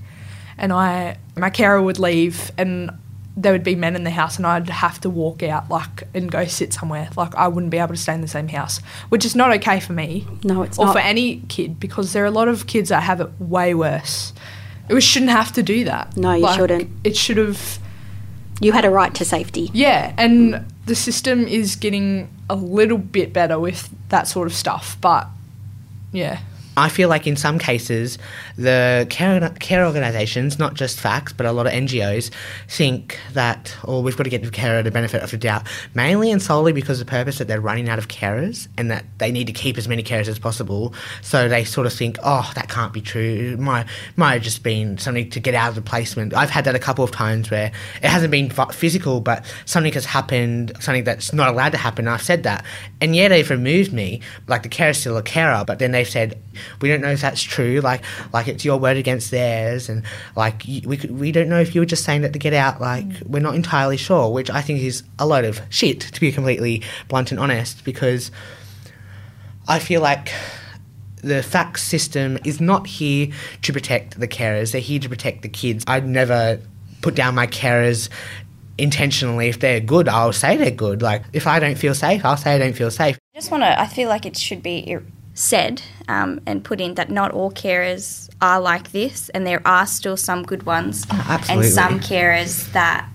and 0.57 0.71
I, 0.71 1.17
my 1.35 1.49
carer 1.49 1.81
would 1.81 1.99
leave, 1.99 2.51
and 2.57 2.91
there 3.37 3.53
would 3.53 3.63
be 3.63 3.75
men 3.75 3.95
in 3.95 4.03
the 4.03 4.11
house, 4.11 4.37
and 4.37 4.45
I'd 4.45 4.69
have 4.69 4.99
to 5.01 5.09
walk 5.09 5.41
out, 5.41 5.69
like, 5.69 6.03
and 6.13 6.29
go 6.29 6.45
sit 6.45 6.73
somewhere. 6.73 7.09
Like, 7.15 7.33
I 7.35 7.47
wouldn't 7.47 7.71
be 7.71 7.77
able 7.77 7.95
to 7.95 8.01
stay 8.01 8.13
in 8.13 8.21
the 8.21 8.27
same 8.27 8.49
house, 8.49 8.79
which 9.09 9.25
is 9.25 9.35
not 9.35 9.51
okay 9.57 9.79
for 9.79 9.93
me. 9.93 10.27
No, 10.43 10.63
it's 10.63 10.77
not. 10.77 10.83
or 10.83 10.85
not. 10.87 10.93
for 10.93 10.99
any 10.99 11.41
kid, 11.47 11.79
because 11.79 12.13
there 12.13 12.23
are 12.23 12.27
a 12.27 12.31
lot 12.31 12.47
of 12.47 12.67
kids 12.67 12.89
that 12.89 13.03
have 13.03 13.21
it 13.21 13.29
way 13.39 13.73
worse. 13.73 14.33
We 14.89 14.99
shouldn't 14.99 15.31
have 15.31 15.53
to 15.53 15.63
do 15.63 15.85
that. 15.85 16.17
No, 16.17 16.33
you 16.33 16.43
like, 16.43 16.59
shouldn't. 16.59 16.89
It 17.03 17.15
should 17.15 17.37
have. 17.37 17.79
You 18.59 18.73
had 18.73 18.85
a 18.85 18.89
right 18.89 19.13
to 19.15 19.25
safety. 19.25 19.71
Yeah, 19.73 20.13
and 20.17 20.65
the 20.85 20.95
system 20.95 21.47
is 21.47 21.75
getting 21.75 22.29
a 22.49 22.55
little 22.55 22.97
bit 22.97 23.31
better 23.31 23.57
with 23.59 23.89
that 24.09 24.27
sort 24.27 24.47
of 24.47 24.53
stuff, 24.53 24.97
but 24.99 25.27
yeah. 26.11 26.41
I 26.77 26.87
feel 26.87 27.09
like 27.09 27.27
in 27.27 27.35
some 27.35 27.59
cases, 27.59 28.17
the 28.55 29.05
care, 29.09 29.49
care 29.59 29.85
organisations, 29.85 30.57
not 30.57 30.73
just 30.73 30.99
FACS, 30.99 31.35
but 31.35 31.45
a 31.45 31.51
lot 31.51 31.67
of 31.67 31.73
NGOs, 31.73 32.31
think 32.69 33.19
that, 33.33 33.75
oh, 33.85 33.99
we've 33.99 34.15
got 34.15 34.23
to 34.23 34.29
get 34.29 34.41
the 34.41 34.49
carer 34.49 34.81
the 34.81 34.89
benefit 34.89 35.21
of 35.21 35.31
the 35.31 35.37
doubt, 35.37 35.67
mainly 35.93 36.31
and 36.31 36.41
solely 36.41 36.71
because 36.71 37.01
of 37.01 37.07
the 37.07 37.11
purpose 37.11 37.39
that 37.39 37.49
they're 37.49 37.59
running 37.59 37.89
out 37.89 37.99
of 37.99 38.07
carers 38.07 38.69
and 38.77 38.89
that 38.89 39.03
they 39.17 39.31
need 39.31 39.47
to 39.47 39.53
keep 39.53 39.77
as 39.77 39.89
many 39.89 40.01
carers 40.01 40.29
as 40.29 40.39
possible. 40.39 40.93
So 41.21 41.49
they 41.49 41.65
sort 41.65 41.87
of 41.87 41.93
think, 41.93 42.17
oh, 42.23 42.49
that 42.55 42.69
can't 42.69 42.93
be 42.93 43.01
true. 43.01 43.53
It 43.53 43.59
might, 43.59 43.87
have 44.17 44.41
just 44.41 44.63
been 44.63 44.97
something 44.97 45.29
to 45.29 45.39
get 45.41 45.53
out 45.53 45.69
of 45.69 45.75
the 45.75 45.81
placement. 45.81 46.33
I've 46.33 46.49
had 46.49 46.63
that 46.65 46.75
a 46.75 46.79
couple 46.79 47.03
of 47.03 47.11
times 47.11 47.51
where 47.51 47.73
it 48.01 48.09
hasn't 48.09 48.31
been 48.31 48.49
physical, 48.49 49.19
but 49.19 49.43
something 49.65 49.91
has 49.91 50.05
happened, 50.05 50.71
something 50.79 51.03
that's 51.03 51.33
not 51.33 51.49
allowed 51.49 51.73
to 51.73 51.77
happen. 51.77 52.07
I've 52.07 52.21
said 52.21 52.43
that. 52.43 52.63
And 53.01 53.13
yeah, 53.13 53.27
they've 53.27 53.49
removed 53.49 53.91
me. 53.91 54.21
Like 54.47 54.63
the 54.63 54.69
carer's 54.69 54.97
still 54.97 55.17
a 55.17 55.23
carer, 55.23 55.65
but 55.67 55.79
then 55.79 55.91
they've 55.91 56.07
said, 56.07 56.39
we 56.81 56.89
don't 56.89 57.01
know 57.01 57.11
if 57.11 57.21
that's 57.21 57.41
true. 57.41 57.81
Like, 57.81 58.03
like 58.33 58.47
it's 58.47 58.65
your 58.65 58.77
word 58.77 58.97
against 58.97 59.31
theirs, 59.31 59.89
and 59.89 60.03
like 60.35 60.63
we 60.65 60.99
we 61.09 61.31
don't 61.31 61.49
know 61.49 61.59
if 61.59 61.75
you 61.75 61.81
were 61.81 61.85
just 61.85 62.03
saying 62.03 62.21
that 62.21 62.33
to 62.33 62.39
get 62.39 62.53
out. 62.53 62.81
Like, 62.81 63.05
mm. 63.05 63.27
we're 63.27 63.41
not 63.41 63.55
entirely 63.55 63.97
sure, 63.97 64.31
which 64.31 64.49
I 64.49 64.61
think 64.61 64.81
is 64.81 65.03
a 65.19 65.25
load 65.25 65.45
of 65.45 65.61
shit, 65.69 66.01
to 66.01 66.19
be 66.19 66.31
completely 66.31 66.83
blunt 67.07 67.31
and 67.31 67.39
honest, 67.39 67.83
because 67.83 68.31
I 69.67 69.79
feel 69.79 70.01
like 70.01 70.31
the 71.23 71.43
FACS 71.43 71.77
system 71.77 72.37
is 72.43 72.59
not 72.59 72.87
here 72.87 73.27
to 73.61 73.73
protect 73.73 74.19
the 74.19 74.27
carers. 74.27 74.71
They're 74.71 74.81
here 74.81 74.99
to 74.99 75.09
protect 75.09 75.43
the 75.43 75.49
kids. 75.49 75.83
I'd 75.87 76.07
never 76.07 76.59
put 77.01 77.15
down 77.15 77.35
my 77.35 77.47
carers 77.47 78.09
intentionally. 78.77 79.47
If 79.47 79.59
they're 79.59 79.79
good, 79.79 80.07
I'll 80.07 80.33
say 80.33 80.57
they're 80.57 80.71
good. 80.71 81.01
Like, 81.01 81.23
if 81.33 81.45
I 81.45 81.59
don't 81.59 81.77
feel 81.77 81.93
safe, 81.93 82.25
I'll 82.25 82.37
say 82.37 82.55
I 82.55 82.57
don't 82.57 82.73
feel 82.73 82.89
safe. 82.89 83.19
I 83.35 83.37
just 83.37 83.51
want 83.51 83.63
to, 83.63 83.79
I 83.79 83.85
feel 83.85 84.09
like 84.09 84.25
it 84.25 84.35
should 84.35 84.63
be 84.63 84.97
said 85.41 85.81
um, 86.07 86.39
and 86.45 86.63
put 86.63 86.79
in 86.79 86.93
that 86.95 87.09
not 87.09 87.31
all 87.31 87.51
carers 87.51 88.29
are 88.41 88.61
like 88.61 88.91
this, 88.91 89.29
and 89.29 89.45
there 89.45 89.61
are 89.65 89.87
still 89.87 90.15
some 90.15 90.43
good 90.43 90.63
ones, 90.63 91.05
oh, 91.11 91.43
and 91.49 91.65
some 91.65 91.99
carers 91.99 92.71
that 92.73 93.09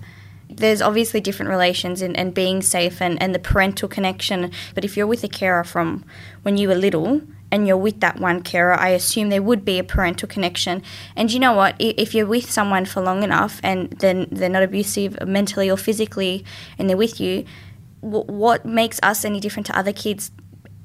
there's 0.49 0.81
obviously 0.81 1.21
different 1.21 1.49
relations 1.49 2.01
and, 2.01 2.17
and 2.17 2.33
being 2.33 2.61
safe 2.61 3.01
and, 3.01 3.21
and 3.21 3.33
the 3.33 3.39
parental 3.39 3.87
connection. 3.87 4.51
But 4.73 4.83
if 4.83 4.97
you're 4.97 5.07
with 5.07 5.23
a 5.23 5.27
carer 5.27 5.63
from 5.63 6.03
when 6.41 6.57
you 6.57 6.67
were 6.67 6.75
little 6.75 7.21
and 7.51 7.67
you're 7.67 7.77
with 7.77 7.99
that 7.99 8.19
one 8.19 8.41
carer, 8.41 8.73
I 8.73 8.89
assume 8.89 9.29
there 9.29 9.41
would 9.41 9.63
be 9.63 9.77
a 9.77 9.83
parental 9.83 10.27
connection. 10.27 10.81
And 11.15 11.31
you 11.31 11.39
know 11.39 11.53
what? 11.53 11.75
If 11.79 12.15
you're 12.15 12.25
with 12.25 12.49
someone 12.49 12.85
for 12.85 13.01
long 13.01 13.23
enough 13.23 13.59
and 13.61 13.91
then 13.99 14.27
they're 14.31 14.49
not 14.49 14.63
abusive 14.63 15.25
mentally 15.27 15.69
or 15.69 15.77
physically 15.77 16.43
and 16.79 16.89
they're 16.89 16.97
with 16.97 17.21
you, 17.21 17.45
what 18.01 18.65
makes 18.65 18.99
us 19.03 19.25
any 19.25 19.39
different 19.39 19.65
to 19.67 19.77
other 19.77 19.93
kids 19.93 20.31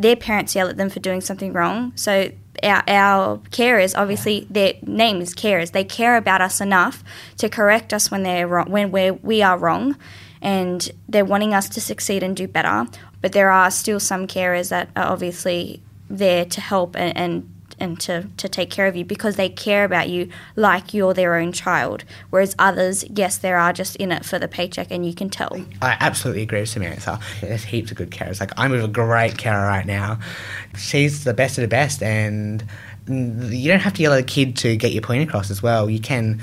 their 0.02 0.16
parents 0.16 0.54
yell 0.54 0.68
at 0.68 0.76
them 0.76 0.90
for 0.90 1.00
doing 1.00 1.20
something 1.20 1.52
wrong. 1.52 1.92
So 1.96 2.30
our, 2.62 2.82
our 2.86 3.38
carers, 3.50 3.96
obviously, 3.96 4.46
their 4.50 4.74
name 4.82 5.20
is 5.20 5.34
carers. 5.34 5.72
They 5.72 5.84
care 5.84 6.16
about 6.16 6.40
us 6.40 6.60
enough 6.60 7.02
to 7.38 7.48
correct 7.48 7.92
us 7.92 8.10
when 8.10 8.22
they're 8.22 8.46
wrong, 8.46 8.70
when 8.70 8.90
we're, 8.92 9.14
we 9.14 9.42
are 9.42 9.58
wrong, 9.58 9.96
and 10.40 10.90
they're 11.08 11.24
wanting 11.24 11.54
us 11.54 11.68
to 11.70 11.80
succeed 11.80 12.22
and 12.22 12.36
do 12.36 12.46
better. 12.46 12.86
But 13.20 13.32
there 13.32 13.50
are 13.50 13.70
still 13.70 14.00
some 14.00 14.26
carers 14.26 14.68
that 14.70 14.90
are 14.96 15.06
obviously 15.06 15.80
there 16.10 16.44
to 16.44 16.60
help 16.60 16.96
and, 16.96 17.16
and 17.16 17.48
and 17.82 17.98
to, 18.00 18.28
to 18.36 18.48
take 18.48 18.70
care 18.70 18.86
of 18.86 18.94
you 18.94 19.04
because 19.04 19.36
they 19.36 19.48
care 19.48 19.84
about 19.84 20.08
you 20.08 20.28
like 20.54 20.94
you're 20.94 21.12
their 21.12 21.34
own 21.34 21.52
child. 21.52 22.04
Whereas 22.30 22.54
others, 22.58 23.04
yes, 23.10 23.36
they 23.36 23.52
are 23.52 23.72
just 23.72 23.96
in 23.96 24.12
it 24.12 24.24
for 24.24 24.38
the 24.38 24.46
paycheck 24.46 24.90
and 24.90 25.04
you 25.04 25.12
can 25.12 25.28
tell. 25.28 25.60
I 25.82 25.96
absolutely 26.00 26.42
agree 26.42 26.60
with 26.60 26.68
Samantha. 26.68 27.18
There's 27.40 27.64
heaps 27.64 27.90
of 27.90 27.96
good 27.96 28.10
carers. 28.10 28.40
Like, 28.40 28.52
I'm 28.56 28.70
with 28.70 28.84
a 28.84 28.88
great 28.88 29.36
carer 29.36 29.66
right 29.66 29.84
now. 29.84 30.20
She's 30.76 31.24
the 31.24 31.34
best 31.34 31.58
of 31.58 31.62
the 31.62 31.68
best, 31.68 32.02
and 32.02 32.64
you 33.08 33.68
don't 33.68 33.80
have 33.80 33.94
to 33.94 34.02
yell 34.02 34.12
at 34.12 34.20
a 34.20 34.22
kid 34.22 34.56
to 34.58 34.76
get 34.76 34.92
your 34.92 35.02
point 35.02 35.28
across 35.28 35.50
as 35.50 35.62
well. 35.62 35.90
You 35.90 36.00
can 36.00 36.40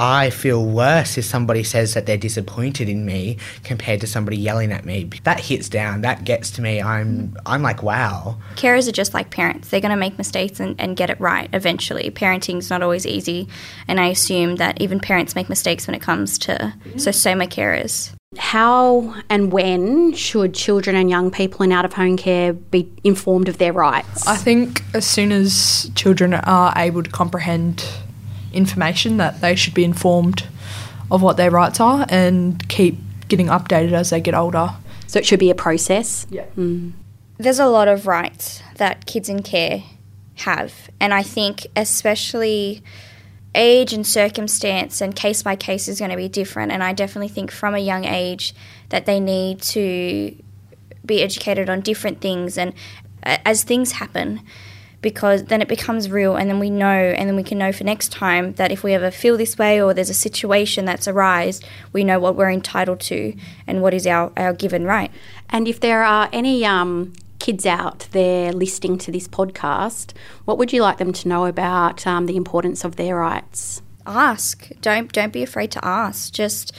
I 0.00 0.30
feel 0.30 0.64
worse 0.64 1.18
if 1.18 1.26
somebody 1.26 1.62
says 1.62 1.92
that 1.92 2.06
they're 2.06 2.16
disappointed 2.16 2.88
in 2.88 3.04
me 3.04 3.36
compared 3.64 4.00
to 4.00 4.06
somebody 4.06 4.38
yelling 4.38 4.72
at 4.72 4.86
me. 4.86 5.10
That 5.24 5.40
hits 5.40 5.68
down. 5.68 6.00
That 6.00 6.24
gets 6.24 6.50
to 6.52 6.62
me. 6.62 6.80
I'm 6.80 7.36
I'm 7.44 7.60
like, 7.60 7.82
wow. 7.82 8.38
Carers 8.54 8.88
are 8.88 8.92
just 8.92 9.12
like 9.12 9.28
parents. 9.28 9.68
They're 9.68 9.82
going 9.82 9.90
to 9.90 9.96
make 9.96 10.16
mistakes 10.16 10.58
and, 10.58 10.74
and 10.80 10.96
get 10.96 11.10
it 11.10 11.20
right 11.20 11.50
eventually. 11.52 12.10
Parenting's 12.10 12.70
not 12.70 12.82
always 12.82 13.06
easy, 13.06 13.46
and 13.86 14.00
I 14.00 14.06
assume 14.06 14.56
that 14.56 14.80
even 14.80 15.00
parents 15.00 15.34
make 15.34 15.50
mistakes 15.50 15.86
when 15.86 15.94
it 15.94 16.00
comes 16.00 16.38
to 16.38 16.72
so 16.96 17.10
so 17.10 17.34
my 17.34 17.46
carers. 17.46 18.14
How 18.38 19.16
and 19.28 19.52
when 19.52 20.14
should 20.14 20.54
children 20.54 20.96
and 20.96 21.10
young 21.10 21.30
people 21.30 21.62
in 21.62 21.72
out 21.72 21.84
of 21.84 21.92
home 21.92 22.16
care 22.16 22.54
be 22.54 22.90
informed 23.04 23.48
of 23.48 23.58
their 23.58 23.74
rights? 23.74 24.26
I 24.26 24.36
think 24.36 24.82
as 24.94 25.06
soon 25.06 25.30
as 25.30 25.90
children 25.94 26.32
are 26.32 26.72
able 26.76 27.02
to 27.02 27.10
comprehend 27.10 27.84
information 28.52 29.16
that 29.18 29.40
they 29.40 29.54
should 29.54 29.74
be 29.74 29.84
informed 29.84 30.46
of 31.10 31.22
what 31.22 31.36
their 31.36 31.50
rights 31.50 31.80
are 31.80 32.06
and 32.08 32.66
keep 32.68 32.98
getting 33.28 33.46
updated 33.46 33.92
as 33.92 34.10
they 34.10 34.20
get 34.20 34.34
older. 34.34 34.70
So 35.06 35.18
it 35.18 35.26
should 35.26 35.40
be 35.40 35.50
a 35.50 35.54
process? 35.54 36.26
Yeah. 36.30 36.46
Mm. 36.56 36.92
There's 37.38 37.58
a 37.58 37.66
lot 37.66 37.88
of 37.88 38.06
rights 38.06 38.62
that 38.76 39.06
kids 39.06 39.28
in 39.28 39.42
care 39.42 39.82
have, 40.36 40.90
and 41.00 41.12
I 41.12 41.22
think 41.22 41.66
especially 41.74 42.82
age 43.54 43.92
and 43.92 44.06
circumstance 44.06 45.00
and 45.00 45.16
case 45.16 45.42
by 45.42 45.56
case 45.56 45.88
is 45.88 45.98
going 45.98 46.10
to 46.10 46.16
be 46.16 46.28
different 46.28 46.70
and 46.70 46.84
I 46.84 46.92
definitely 46.92 47.28
think 47.28 47.50
from 47.50 47.74
a 47.74 47.80
young 47.80 48.04
age 48.04 48.54
that 48.90 49.06
they 49.06 49.18
need 49.18 49.60
to 49.62 50.36
be 51.04 51.20
educated 51.20 51.68
on 51.68 51.80
different 51.80 52.20
things 52.20 52.56
and 52.56 52.72
as 53.24 53.64
things 53.64 53.92
happen 53.92 54.40
because 55.02 55.44
then 55.44 55.62
it 55.62 55.68
becomes 55.68 56.10
real 56.10 56.36
and 56.36 56.50
then 56.50 56.58
we 56.58 56.70
know 56.70 56.86
and 56.86 57.28
then 57.28 57.36
we 57.36 57.42
can 57.42 57.58
know 57.58 57.72
for 57.72 57.84
next 57.84 58.12
time 58.12 58.52
that 58.54 58.70
if 58.70 58.82
we 58.82 58.92
ever 58.92 59.10
feel 59.10 59.36
this 59.36 59.56
way 59.56 59.80
or 59.80 59.94
there's 59.94 60.10
a 60.10 60.14
situation 60.14 60.84
that's 60.84 61.08
arise 61.08 61.60
we 61.92 62.04
know 62.04 62.18
what 62.18 62.36
we're 62.36 62.50
entitled 62.50 63.00
to 63.00 63.34
and 63.66 63.82
what 63.82 63.94
is 63.94 64.06
our, 64.06 64.32
our 64.36 64.52
given 64.52 64.84
right. 64.84 65.10
And 65.48 65.66
if 65.66 65.80
there 65.80 66.04
are 66.04 66.28
any 66.32 66.64
um, 66.64 67.12
kids 67.38 67.64
out 67.64 68.06
there 68.12 68.52
listening 68.52 68.98
to 68.98 69.10
this 69.10 69.26
podcast 69.26 70.12
what 70.44 70.58
would 70.58 70.72
you 70.72 70.82
like 70.82 70.98
them 70.98 71.12
to 71.12 71.28
know 71.28 71.46
about 71.46 72.06
um, 72.06 72.26
the 72.26 72.36
importance 72.36 72.84
of 72.84 72.96
their 72.96 73.16
rights? 73.16 73.82
Ask. 74.06 74.70
Don't 74.80 75.12
don't 75.12 75.32
be 75.32 75.42
afraid 75.42 75.70
to 75.72 75.84
ask. 75.84 76.32
Just 76.32 76.72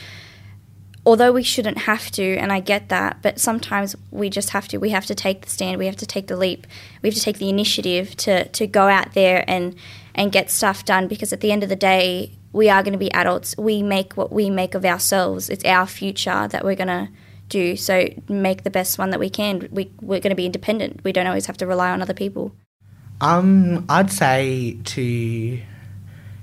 although 1.05 1.31
we 1.31 1.43
shouldn't 1.43 1.79
have 1.79 2.11
to, 2.11 2.37
and 2.37 2.51
I 2.51 2.59
get 2.59 2.89
that, 2.89 3.17
but 3.21 3.39
sometimes 3.39 3.95
we 4.11 4.29
just 4.29 4.51
have 4.51 4.67
to. 4.69 4.77
We 4.77 4.89
have 4.91 5.05
to 5.07 5.15
take 5.15 5.41
the 5.41 5.49
stand. 5.49 5.77
We 5.77 5.85
have 5.87 5.95
to 5.97 6.05
take 6.05 6.27
the 6.27 6.37
leap. 6.37 6.67
We 7.01 7.09
have 7.09 7.15
to 7.15 7.21
take 7.21 7.37
the 7.37 7.49
initiative 7.49 8.15
to 8.17 8.47
to 8.49 8.67
go 8.67 8.87
out 8.87 9.13
there 9.13 9.43
and 9.47 9.75
and 10.13 10.31
get 10.31 10.51
stuff 10.51 10.85
done. 10.85 11.07
Because 11.07 11.33
at 11.33 11.41
the 11.41 11.51
end 11.51 11.63
of 11.63 11.69
the 11.69 11.75
day, 11.75 12.31
we 12.53 12.69
are 12.69 12.83
going 12.83 12.93
to 12.93 12.99
be 12.99 13.11
adults. 13.13 13.55
We 13.57 13.81
make 13.81 14.15
what 14.17 14.31
we 14.31 14.49
make 14.49 14.75
of 14.75 14.85
ourselves. 14.85 15.49
It's 15.49 15.65
our 15.65 15.87
future 15.87 16.47
that 16.47 16.63
we're 16.63 16.75
going 16.75 16.87
to 16.87 17.09
do. 17.49 17.75
So 17.75 18.07
make 18.27 18.63
the 18.63 18.69
best 18.69 18.97
one 18.97 19.09
that 19.11 19.19
we 19.19 19.29
can. 19.29 19.67
We 19.71 19.91
we're 20.01 20.19
going 20.19 20.31
to 20.31 20.35
be 20.35 20.45
independent. 20.45 21.03
We 21.03 21.11
don't 21.11 21.27
always 21.27 21.47
have 21.47 21.57
to 21.57 21.67
rely 21.67 21.91
on 21.91 22.01
other 22.01 22.13
people. 22.13 22.55
Um, 23.21 23.85
I'd 23.87 24.11
say 24.11 24.77
to 24.83 25.59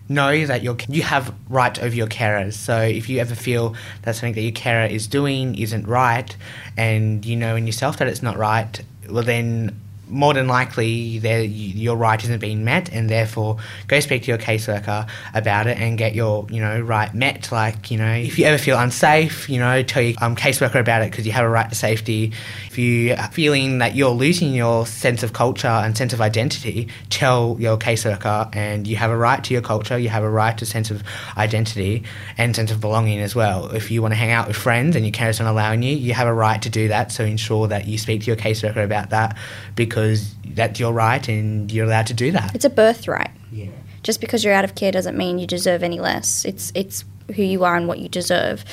know 0.08 0.46
that 0.46 0.62
you 0.62 0.76
you 0.88 1.02
have 1.02 1.34
right 1.48 1.78
over 1.78 1.94
your 1.94 2.06
carers. 2.06 2.54
So 2.54 2.80
if 2.80 3.08
you 3.08 3.18
ever 3.18 3.34
feel 3.34 3.74
that 4.02 4.14
something 4.14 4.34
that 4.34 4.42
your 4.42 4.52
carer 4.52 4.86
is 4.86 5.06
doing 5.06 5.54
isn't 5.56 5.86
right, 5.86 6.34
and 6.76 7.24
you 7.24 7.36
know 7.36 7.56
in 7.56 7.66
yourself 7.66 7.98
that 7.98 8.08
it's 8.08 8.22
not 8.22 8.36
right, 8.36 8.80
well 9.08 9.24
then 9.24 9.78
more 10.08 10.34
than 10.34 10.48
likely 10.48 10.88
your 10.88 11.96
right 11.96 12.22
isn't 12.22 12.40
being 12.40 12.64
met 12.64 12.92
and 12.92 13.08
therefore 13.08 13.58
go 13.86 14.00
speak 14.00 14.22
to 14.22 14.28
your 14.28 14.38
caseworker 14.38 15.08
about 15.34 15.66
it 15.66 15.78
and 15.78 15.98
get 15.98 16.14
your 16.14 16.46
you 16.50 16.60
know 16.60 16.80
right 16.80 17.12
met. 17.14 17.50
Like 17.52 17.90
you 17.90 17.98
know 17.98 18.12
if 18.12 18.38
you 18.38 18.44
ever 18.46 18.58
feel 18.58 18.78
unsafe 18.78 19.48
you 19.48 19.58
know 19.58 19.82
tell 19.82 20.02
your 20.02 20.16
um, 20.20 20.36
caseworker 20.36 20.80
about 20.80 21.02
it 21.02 21.10
because 21.10 21.26
you 21.26 21.32
have 21.32 21.44
a 21.44 21.48
right 21.48 21.68
to 21.68 21.74
safety. 21.74 22.32
If 22.66 22.78
you 22.78 23.14
are 23.14 23.30
feeling 23.30 23.78
that 23.78 23.94
you're 23.94 24.10
losing 24.10 24.54
your 24.54 24.86
sense 24.86 25.22
of 25.22 25.32
culture 25.32 25.68
and 25.68 25.96
sense 25.96 26.12
of 26.12 26.20
identity 26.20 26.88
tell 27.10 27.56
your 27.58 27.76
caseworker 27.76 28.54
and 28.54 28.86
you 28.86 28.96
have 28.96 29.10
a 29.10 29.16
right 29.16 29.42
to 29.44 29.52
your 29.54 29.62
culture 29.62 29.98
you 29.98 30.08
have 30.08 30.22
a 30.22 30.30
right 30.30 30.56
to 30.58 30.66
sense 30.66 30.90
of 30.90 31.02
identity 31.36 32.04
and 32.36 32.56
sense 32.56 32.70
of 32.70 32.80
belonging 32.80 33.20
as 33.20 33.34
well. 33.34 33.66
If 33.74 33.90
you 33.90 34.02
want 34.02 34.12
to 34.12 34.16
hang 34.16 34.30
out 34.30 34.48
with 34.48 34.56
friends 34.56 34.96
and 34.96 35.04
your 35.04 35.12
carers 35.12 35.40
aren't 35.40 35.50
allowing 35.50 35.82
you 35.82 35.94
you 35.96 36.14
have 36.14 36.28
a 36.28 36.34
right 36.34 36.60
to 36.62 36.70
do 36.70 36.88
that. 36.88 37.12
So 37.12 37.24
ensure 37.24 37.68
that 37.68 37.86
you 37.86 37.98
speak 37.98 38.22
to 38.22 38.26
your 38.26 38.36
caseworker 38.36 38.82
about 38.84 39.10
that 39.10 39.36
because 39.74 39.97
because 39.98 40.34
that's 40.54 40.78
your 40.78 40.92
right 40.92 41.26
and 41.28 41.70
you're 41.72 41.86
allowed 41.86 42.06
to 42.06 42.14
do 42.14 42.30
that. 42.32 42.54
It's 42.54 42.64
a 42.64 42.70
birthright. 42.70 43.30
Yeah. 43.50 43.70
Just 44.02 44.20
because 44.20 44.44
you're 44.44 44.54
out 44.54 44.64
of 44.64 44.74
care 44.74 44.92
doesn't 44.92 45.16
mean 45.16 45.38
you 45.38 45.46
deserve 45.46 45.82
any 45.82 45.98
less. 46.00 46.44
It's 46.44 46.72
it's 46.74 47.04
who 47.34 47.42
you 47.42 47.64
are 47.64 47.76
and 47.76 47.88
what 47.88 47.98
you 47.98 48.08
deserve. 48.08 48.64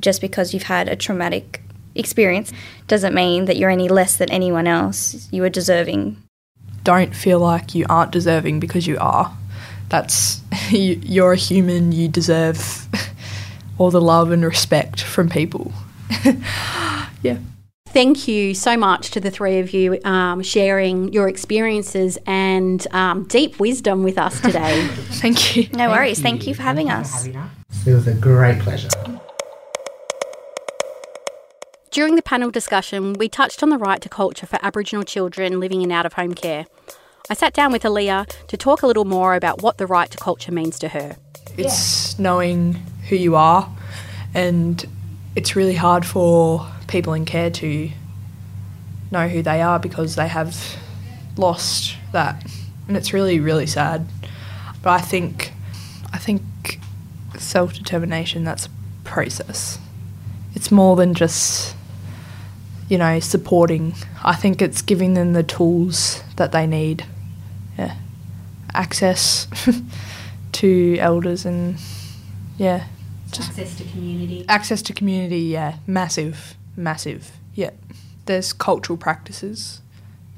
Just 0.00 0.20
because 0.20 0.52
you've 0.52 0.64
had 0.64 0.88
a 0.88 0.96
traumatic 0.96 1.62
experience 1.94 2.52
doesn't 2.88 3.14
mean 3.14 3.44
that 3.44 3.56
you're 3.56 3.70
any 3.70 3.88
less 3.88 4.16
than 4.16 4.30
anyone 4.30 4.66
else. 4.66 5.28
You 5.30 5.44
are 5.44 5.48
deserving. 5.48 6.16
Don't 6.82 7.14
feel 7.14 7.38
like 7.38 7.74
you 7.74 7.86
aren't 7.88 8.10
deserving 8.10 8.60
because 8.60 8.86
you 8.86 8.98
are. 8.98 9.34
That's 9.88 10.42
you're 10.70 11.32
a 11.32 11.36
human. 11.36 11.92
You 11.92 12.08
deserve 12.08 12.88
all 13.78 13.90
the 13.90 14.00
love 14.00 14.32
and 14.32 14.44
respect 14.44 15.02
from 15.02 15.28
people. 15.28 15.72
yeah. 17.22 17.38
Thank 17.94 18.26
you 18.26 18.54
so 18.54 18.76
much 18.76 19.12
to 19.12 19.20
the 19.20 19.30
three 19.30 19.60
of 19.60 19.72
you 19.72 20.00
um, 20.02 20.42
sharing 20.42 21.12
your 21.12 21.28
experiences 21.28 22.18
and 22.26 22.84
um, 22.92 23.22
deep 23.28 23.60
wisdom 23.60 24.02
with 24.02 24.18
us 24.18 24.40
today. 24.40 24.84
Thank 25.22 25.54
you. 25.54 25.68
No 25.72 25.90
worries. 25.90 26.20
Thank 26.20 26.48
you 26.48 26.56
for 26.56 26.62
having 26.62 26.90
us. 26.90 27.28
It 27.28 27.36
was 27.86 28.08
a 28.08 28.14
great 28.14 28.58
pleasure. 28.58 28.88
During 31.92 32.16
the 32.16 32.22
panel 32.22 32.50
discussion, 32.50 33.12
we 33.12 33.28
touched 33.28 33.62
on 33.62 33.68
the 33.68 33.78
right 33.78 34.00
to 34.00 34.08
culture 34.08 34.46
for 34.46 34.58
Aboriginal 34.60 35.04
children 35.04 35.60
living 35.60 35.80
in 35.80 35.92
out 35.92 36.04
of 36.04 36.14
home 36.14 36.34
care. 36.34 36.66
I 37.30 37.34
sat 37.34 37.52
down 37.52 37.70
with 37.70 37.84
Aaliyah 37.84 38.48
to 38.48 38.56
talk 38.56 38.82
a 38.82 38.88
little 38.88 39.04
more 39.04 39.36
about 39.36 39.62
what 39.62 39.78
the 39.78 39.86
right 39.86 40.10
to 40.10 40.18
culture 40.18 40.50
means 40.50 40.80
to 40.80 40.88
her. 40.88 41.14
It's 41.56 42.18
knowing 42.18 42.72
who 43.08 43.14
you 43.14 43.36
are, 43.36 43.72
and 44.34 44.84
it's 45.36 45.54
really 45.54 45.76
hard 45.76 46.04
for 46.04 46.73
people 46.94 47.12
in 47.12 47.24
care 47.24 47.50
to 47.50 47.90
know 49.10 49.26
who 49.26 49.42
they 49.42 49.60
are 49.60 49.80
because 49.80 50.14
they 50.14 50.28
have 50.28 50.56
lost 51.36 51.96
that, 52.12 52.46
and 52.86 52.96
it's 52.96 53.12
really, 53.12 53.40
really 53.40 53.66
sad. 53.66 54.06
But 54.80 54.90
I 54.90 55.00
think, 55.00 55.52
I 56.12 56.18
think 56.18 56.42
self 57.36 57.74
determination 57.74 58.44
that's 58.44 58.66
a 58.66 58.70
process. 59.02 59.80
It's 60.54 60.70
more 60.70 60.94
than 60.94 61.14
just 61.14 61.74
you 62.88 62.98
know, 62.98 63.18
supporting. 63.18 63.94
I 64.22 64.36
think 64.36 64.62
it's 64.62 64.82
giving 64.82 65.14
them 65.14 65.32
the 65.32 65.42
tools 65.42 66.22
that 66.36 66.52
they 66.52 66.66
need. 66.66 67.04
Yeah. 67.76 67.96
Access 68.72 69.48
to 70.52 70.96
elders 70.98 71.44
and 71.44 71.76
yeah. 72.56 72.84
Just 73.32 73.50
access 73.50 73.78
to 73.78 73.84
community. 73.84 74.44
Access 74.48 74.82
to 74.82 74.92
community, 74.92 75.40
yeah. 75.40 75.78
Massive. 75.88 76.54
Massive. 76.76 77.32
Yeah. 77.54 77.70
There's 78.26 78.52
cultural 78.52 78.96
practices. 78.96 79.82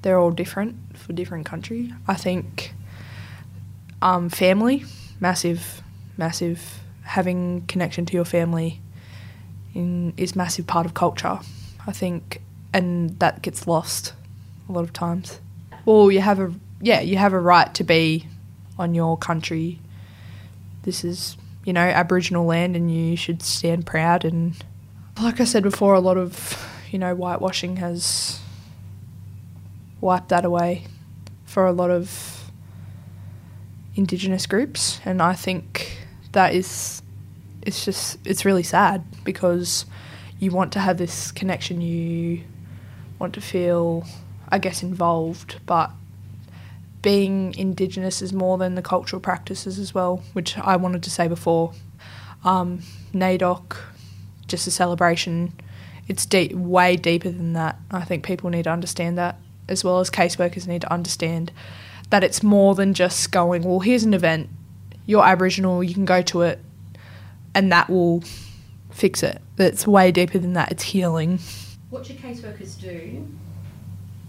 They're 0.03 0.19
all 0.19 0.31
different 0.31 0.97
for 0.97 1.13
different 1.13 1.47
country. 1.47 1.93
I 2.07 2.15
think 2.15 2.75
um, 4.03 4.29
family, 4.29 4.85
massive, 5.21 5.83
massive. 6.17 6.81
Having 7.03 7.67
connection 7.69 8.05
to 8.07 8.15
your 8.15 8.25
family 8.25 8.81
in, 9.75 10.13
is 10.17 10.35
massive 10.35 10.67
part 10.67 10.87
of 10.87 10.95
culture. 10.95 11.39
I 11.87 11.93
think, 11.93 12.43
and 12.73 13.19
that 13.21 13.43
gets 13.43 13.69
lost 13.69 14.13
a 14.69 14.73
lot 14.73 14.83
of 14.83 14.93
times. 14.93 15.41
Well, 15.85 16.11
you 16.11 16.21
have 16.21 16.41
a 16.41 16.53
yeah, 16.81 17.01
you 17.01 17.17
have 17.17 17.33
a 17.33 17.39
right 17.41 17.73
to 17.75 17.85
be 17.85 18.27
on 18.79 18.95
your 18.95 19.17
country. 19.17 19.79
This 20.83 21.05
is 21.05 21.37
you 21.65 21.73
know 21.73 21.81
Aboriginal 21.81 22.45
land, 22.45 22.75
and 22.75 22.93
you 22.93 23.17
should 23.17 23.43
stand 23.43 23.87
proud. 23.87 24.25
And 24.25 24.57
like 25.21 25.41
I 25.41 25.45
said 25.45 25.63
before, 25.63 25.95
a 25.95 26.01
lot 26.01 26.17
of 26.17 26.63
you 26.91 26.99
know 26.99 27.15
whitewashing 27.15 27.77
has 27.77 28.41
wiped 30.01 30.29
that 30.29 30.45
away 30.45 30.85
for 31.45 31.67
a 31.67 31.73
lot 31.73 31.91
of 31.91 32.51
Indigenous 33.95 34.47
groups, 34.47 35.01
and 35.05 35.23
I 35.23 35.33
think 35.33 35.99
that 36.33 36.55
is 36.55 37.03
it's 37.63 37.85
just 37.85 38.19
it's 38.25 38.45
really 38.45 38.63
sad 38.63 39.05
because 39.25 39.87
you 40.39 40.51
want 40.51 40.73
to 40.73 40.81
have 40.81 40.99
this 40.99 41.33
connection, 41.33 41.81
you 41.81 42.43
want 43.19 43.33
to 43.35 43.41
feel, 43.41 44.07
I 44.49 44.59
guess, 44.59 44.83
involved, 44.83 45.61
but 45.65 45.91
being 47.01 47.55
Indigenous 47.55 48.21
is 48.21 48.33
more 48.33 48.59
than 48.59 48.75
the 48.75 48.83
cultural 48.83 49.21
practices 49.21 49.79
as 49.79 49.95
well, 49.95 50.23
which 50.35 50.59
I 50.59 50.77
wanted 50.77 51.03
to 51.05 51.11
say 51.11 51.27
before. 51.27 51.73
Um, 52.45 52.81
NAIDOC, 53.15 53.77
just 54.49 54.67
a 54.67 54.71
celebration, 54.71 55.53
it's 56.09 56.25
deep, 56.27 56.53
way 56.53 56.97
deeper 56.97 57.31
than 57.31 57.53
that. 57.55 57.79
I 57.91 58.05
think 58.05 58.25
people 58.25 58.51
need 58.51 58.65
to 58.65 58.71
understand 58.71 59.19
that, 59.19 59.39
as 59.69 59.83
well 59.83 60.01
as 60.01 60.11
caseworkers 60.11 60.67
need 60.67 60.83
to 60.83 60.93
understand 60.93 61.53
that 62.11 62.23
it's 62.23 62.43
more 62.43 62.75
than 62.75 62.95
just 62.95 63.33
going, 63.33 63.63
well, 63.63 63.81
here's 63.81 64.05
an 64.05 64.15
event, 64.15 64.49
you're 65.07 65.25
Aboriginal, 65.25 65.83
you 65.83 65.95
can 65.95 66.05
go 66.05 66.23
to 66.23 66.43
it, 66.43 66.61
and 67.55 67.73
that 67.73 67.89
will 67.91 68.23
fix 68.91 69.23
it. 69.23 69.41
It's 69.59 69.87
way 69.87 70.13
deeper 70.13 70.39
than 70.39 70.53
that. 70.53 70.71
It's 70.71 70.85
healing. 70.85 71.41
What 71.91 72.07
should 72.07 72.19
caseworkers 72.19 72.81
do 72.81 73.27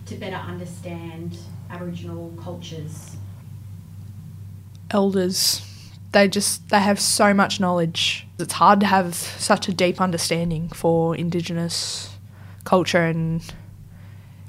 to 0.08 0.16
better 0.16 0.36
understand 0.36 1.38
Aboriginal 1.70 2.34
cultures? 2.42 3.18
Elders, 4.90 5.62
they 6.12 6.28
just 6.28 6.70
they 6.70 6.80
have 6.80 7.00
so 7.00 7.34
much 7.34 7.60
knowledge. 7.60 8.28
It's 8.40 8.54
hard 8.54 8.80
to 8.82 8.86
have 8.86 9.16
such 9.16 9.68
a 9.68 9.74
deep 9.74 10.00
understanding 10.02 10.70
for 10.70 11.16
Indigenous 11.16 12.16
culture 12.64 13.04
and 13.04 13.42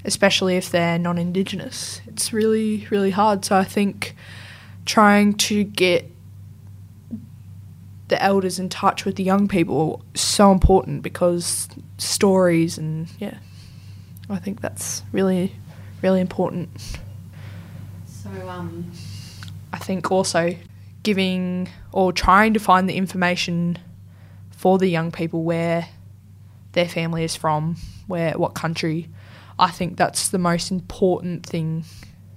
especially 0.05 0.57
if 0.57 0.71
they're 0.71 0.99
non-Indigenous. 0.99 2.01
It's 2.07 2.33
really 2.33 2.87
really 2.91 3.11
hard. 3.11 3.45
So 3.45 3.57
I 3.57 3.65
think 3.65 4.15
trying 4.85 5.35
to 5.35 5.65
get 5.65 6.11
the 8.09 8.23
elders 8.23 8.59
in 8.59 8.69
touch 8.69 9.05
with 9.05 9.17
the 9.17 9.23
young 9.23 9.49
people 9.49 10.03
is 10.15 10.21
so 10.21 10.51
important 10.51 11.03
because 11.03 11.69
stories 11.99 12.79
and 12.79 13.09
yeah 13.19 13.37
i 14.31 14.39
think 14.39 14.61
that's 14.61 15.03
really 15.13 15.55
really 16.03 16.21
important 16.21 16.71
so 18.07 18.31
um 18.49 18.91
i 19.73 19.79
think 19.79 20.11
also 20.11 20.55
giving 21.03 21.69
or 21.93 22.13
trying 22.13 22.55
to 22.55 22.61
find 22.61 22.89
the 22.89 22.95
information 22.95 23.79
for 24.51 24.79
the 24.79 24.89
young 24.89 25.13
people 25.13 25.45
where 25.45 25.89
their 26.73 26.89
family 26.89 27.25
is 27.25 27.37
from 27.37 27.77
where 28.09 28.33
what 28.33 28.55
country. 28.55 29.09
I 29.59 29.71
think 29.71 29.97
that's 29.97 30.29
the 30.29 30.39
most 30.39 30.71
important 30.71 31.47
thing. 31.47 31.85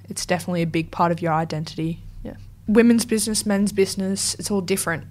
It's 0.08 0.26
definitely 0.26 0.62
a 0.62 0.68
big 0.68 0.92
part 0.92 1.12
of 1.12 1.22
your 1.22 1.34
identity. 1.34 2.00
Yeah. 2.24 2.36
Women's 2.68 3.06
business 3.06 3.46
men's 3.46 3.72
business 3.72 4.36
it's 4.36 4.52
all 4.52 4.62
different. 4.62 5.06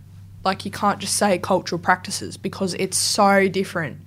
Like 0.45 0.65
you 0.65 0.71
can't 0.71 1.01
just 1.01 1.17
say 1.17 1.39
cultural 1.39 1.81
practices 1.81 2.37
because 2.37 2.75
it's 2.75 2.97
so 2.97 3.49
different. 3.49 4.01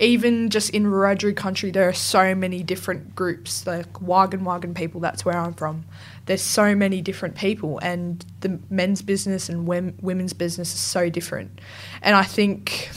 Even 0.00 0.48
just 0.48 0.70
in 0.70 0.84
Wiradjuri 0.84 1.36
country, 1.36 1.70
there 1.70 1.86
are 1.86 1.92
so 1.92 2.34
many 2.34 2.62
different 2.62 3.14
groups, 3.14 3.66
like 3.66 4.00
Wagga 4.00 4.38
Wagga 4.38 4.68
people. 4.68 4.98
That's 4.98 5.26
where 5.26 5.36
I'm 5.36 5.52
from. 5.52 5.84
There's 6.24 6.40
so 6.40 6.74
many 6.74 7.02
different 7.02 7.36
people, 7.36 7.78
and 7.80 8.24
the 8.40 8.58
men's 8.70 9.02
business 9.02 9.50
and 9.50 9.66
women's 9.66 10.32
business 10.32 10.72
is 10.72 10.80
so 10.80 11.10
different. 11.10 11.60
And 12.00 12.16
I 12.16 12.22
think, 12.22 12.90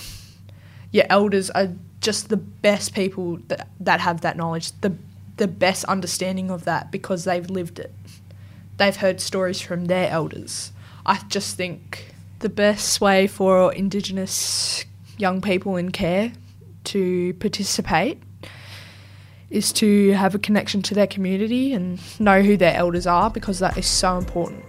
yeah, 0.91 1.05
elders 1.09 1.49
are 1.49 1.69
just 1.99 2.29
the 2.29 2.37
best 2.37 2.95
people 2.95 3.37
that 3.49 3.67
that 3.81 3.99
have 3.99 4.21
that 4.21 4.37
knowledge, 4.37 4.71
the 4.79 4.95
the 5.37 5.47
best 5.47 5.83
understanding 5.85 6.49
of 6.49 6.63
that 6.65 6.91
because 6.91 7.25
they've 7.25 7.49
lived 7.49 7.79
it. 7.79 7.93
They've 8.77 8.95
heard 8.95 9.19
stories 9.19 9.59
from 9.59 9.85
their 9.85 10.09
elders. 10.09 10.71
I 11.05 11.21
just 11.27 11.57
think 11.57 12.13
the 12.39 12.49
best 12.49 13.01
way 13.01 13.27
for 13.27 13.73
Indigenous 13.73 14.85
young 15.17 15.41
people 15.41 15.75
in 15.75 15.91
care 15.91 16.33
to 16.85 17.33
participate 17.35 18.21
is 19.49 19.71
to 19.73 20.11
have 20.13 20.33
a 20.33 20.39
connection 20.39 20.81
to 20.81 20.93
their 20.93 21.07
community 21.07 21.73
and 21.73 21.99
know 22.19 22.41
who 22.41 22.57
their 22.57 22.75
elders 22.75 23.05
are 23.05 23.29
because 23.29 23.59
that 23.59 23.77
is 23.77 23.85
so 23.85 24.17
important. 24.17 24.63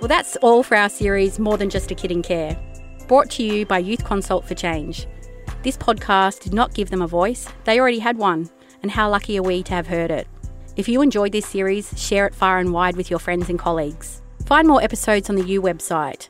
Well, 0.00 0.08
that's 0.08 0.36
all 0.36 0.62
for 0.62 0.76
our 0.76 0.88
series, 0.88 1.38
More 1.38 1.58
Than 1.58 1.70
Just 1.70 1.90
a 1.90 1.94
Kid 1.94 2.12
in 2.12 2.22
Care, 2.22 2.58
brought 3.08 3.30
to 3.32 3.42
you 3.42 3.66
by 3.66 3.78
Youth 3.78 4.04
Consult 4.04 4.46
for 4.46 4.54
Change. 4.54 5.06
This 5.62 5.76
podcast 5.76 6.40
did 6.40 6.54
not 6.54 6.74
give 6.74 6.90
them 6.90 7.02
a 7.02 7.06
voice, 7.06 7.48
they 7.64 7.80
already 7.80 7.98
had 7.98 8.16
one, 8.16 8.48
and 8.82 8.90
how 8.90 9.10
lucky 9.10 9.38
are 9.38 9.42
we 9.42 9.62
to 9.64 9.74
have 9.74 9.86
heard 9.86 10.10
it? 10.10 10.28
If 10.76 10.88
you 10.88 11.00
enjoyed 11.02 11.32
this 11.32 11.46
series, 11.46 11.98
share 12.00 12.26
it 12.26 12.34
far 12.34 12.58
and 12.58 12.72
wide 12.72 12.96
with 12.96 13.10
your 13.10 13.18
friends 13.18 13.48
and 13.48 13.58
colleagues. 13.58 14.22
Find 14.44 14.68
more 14.68 14.82
episodes 14.82 15.28
on 15.28 15.36
the 15.36 15.44
U 15.44 15.62
website. 15.62 16.28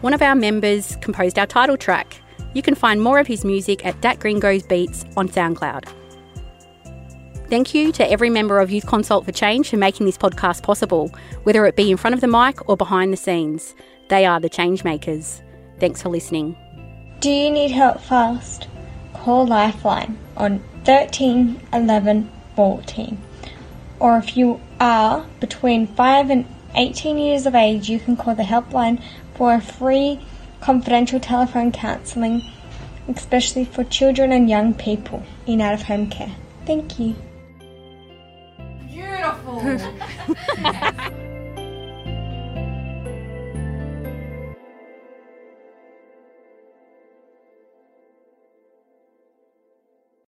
One 0.00 0.12
of 0.12 0.22
our 0.22 0.34
members 0.34 0.96
composed 1.00 1.38
our 1.38 1.46
title 1.46 1.76
track. 1.76 2.20
You 2.52 2.62
can 2.62 2.74
find 2.74 3.00
more 3.00 3.20
of 3.20 3.28
his 3.28 3.44
music 3.44 3.86
at 3.86 4.00
Dat 4.00 4.18
Gringo's 4.18 4.64
Beats 4.64 5.04
on 5.16 5.28
SoundCloud. 5.28 5.84
Thank 7.48 7.74
you 7.74 7.92
to 7.92 8.10
every 8.10 8.28
member 8.28 8.58
of 8.58 8.72
Youth 8.72 8.88
Consult 8.88 9.24
for 9.24 9.30
Change 9.30 9.70
for 9.70 9.76
making 9.76 10.06
this 10.06 10.18
podcast 10.18 10.64
possible, 10.64 11.12
whether 11.44 11.64
it 11.66 11.76
be 11.76 11.92
in 11.92 11.96
front 11.96 12.14
of 12.14 12.20
the 12.20 12.26
mic 12.26 12.68
or 12.68 12.76
behind 12.76 13.12
the 13.12 13.16
scenes. 13.16 13.76
They 14.08 14.26
are 14.26 14.40
the 14.40 14.48
change 14.48 14.82
makers. 14.82 15.42
Thanks 15.78 16.02
for 16.02 16.08
listening. 16.08 16.56
Do 17.20 17.30
you 17.30 17.52
need 17.52 17.70
help 17.70 18.00
fast? 18.00 18.66
call 19.26 19.46
Lifeline 19.46 20.16
on 20.36 20.62
13 20.86 21.60
11 21.72 22.30
14. 22.54 23.18
Or 23.98 24.18
if 24.18 24.36
you 24.36 24.60
are 24.78 25.26
between 25.40 25.88
5 25.88 26.30
and 26.30 26.46
18 26.76 27.18
years 27.18 27.44
of 27.44 27.56
age, 27.56 27.88
you 27.88 27.98
can 27.98 28.16
call 28.16 28.36
the 28.36 28.44
helpline 28.44 29.02
for 29.34 29.52
a 29.52 29.60
free 29.60 30.20
confidential 30.60 31.18
telephone 31.18 31.72
counselling, 31.72 32.42
especially 33.08 33.64
for 33.64 33.82
children 33.82 34.30
and 34.30 34.48
young 34.48 34.74
people 34.74 35.24
in 35.44 35.60
out 35.60 35.74
of 35.74 35.82
home 35.82 36.08
care. 36.08 36.36
Thank 36.66 37.00
you. 37.00 37.16
Beautiful. 38.88 39.80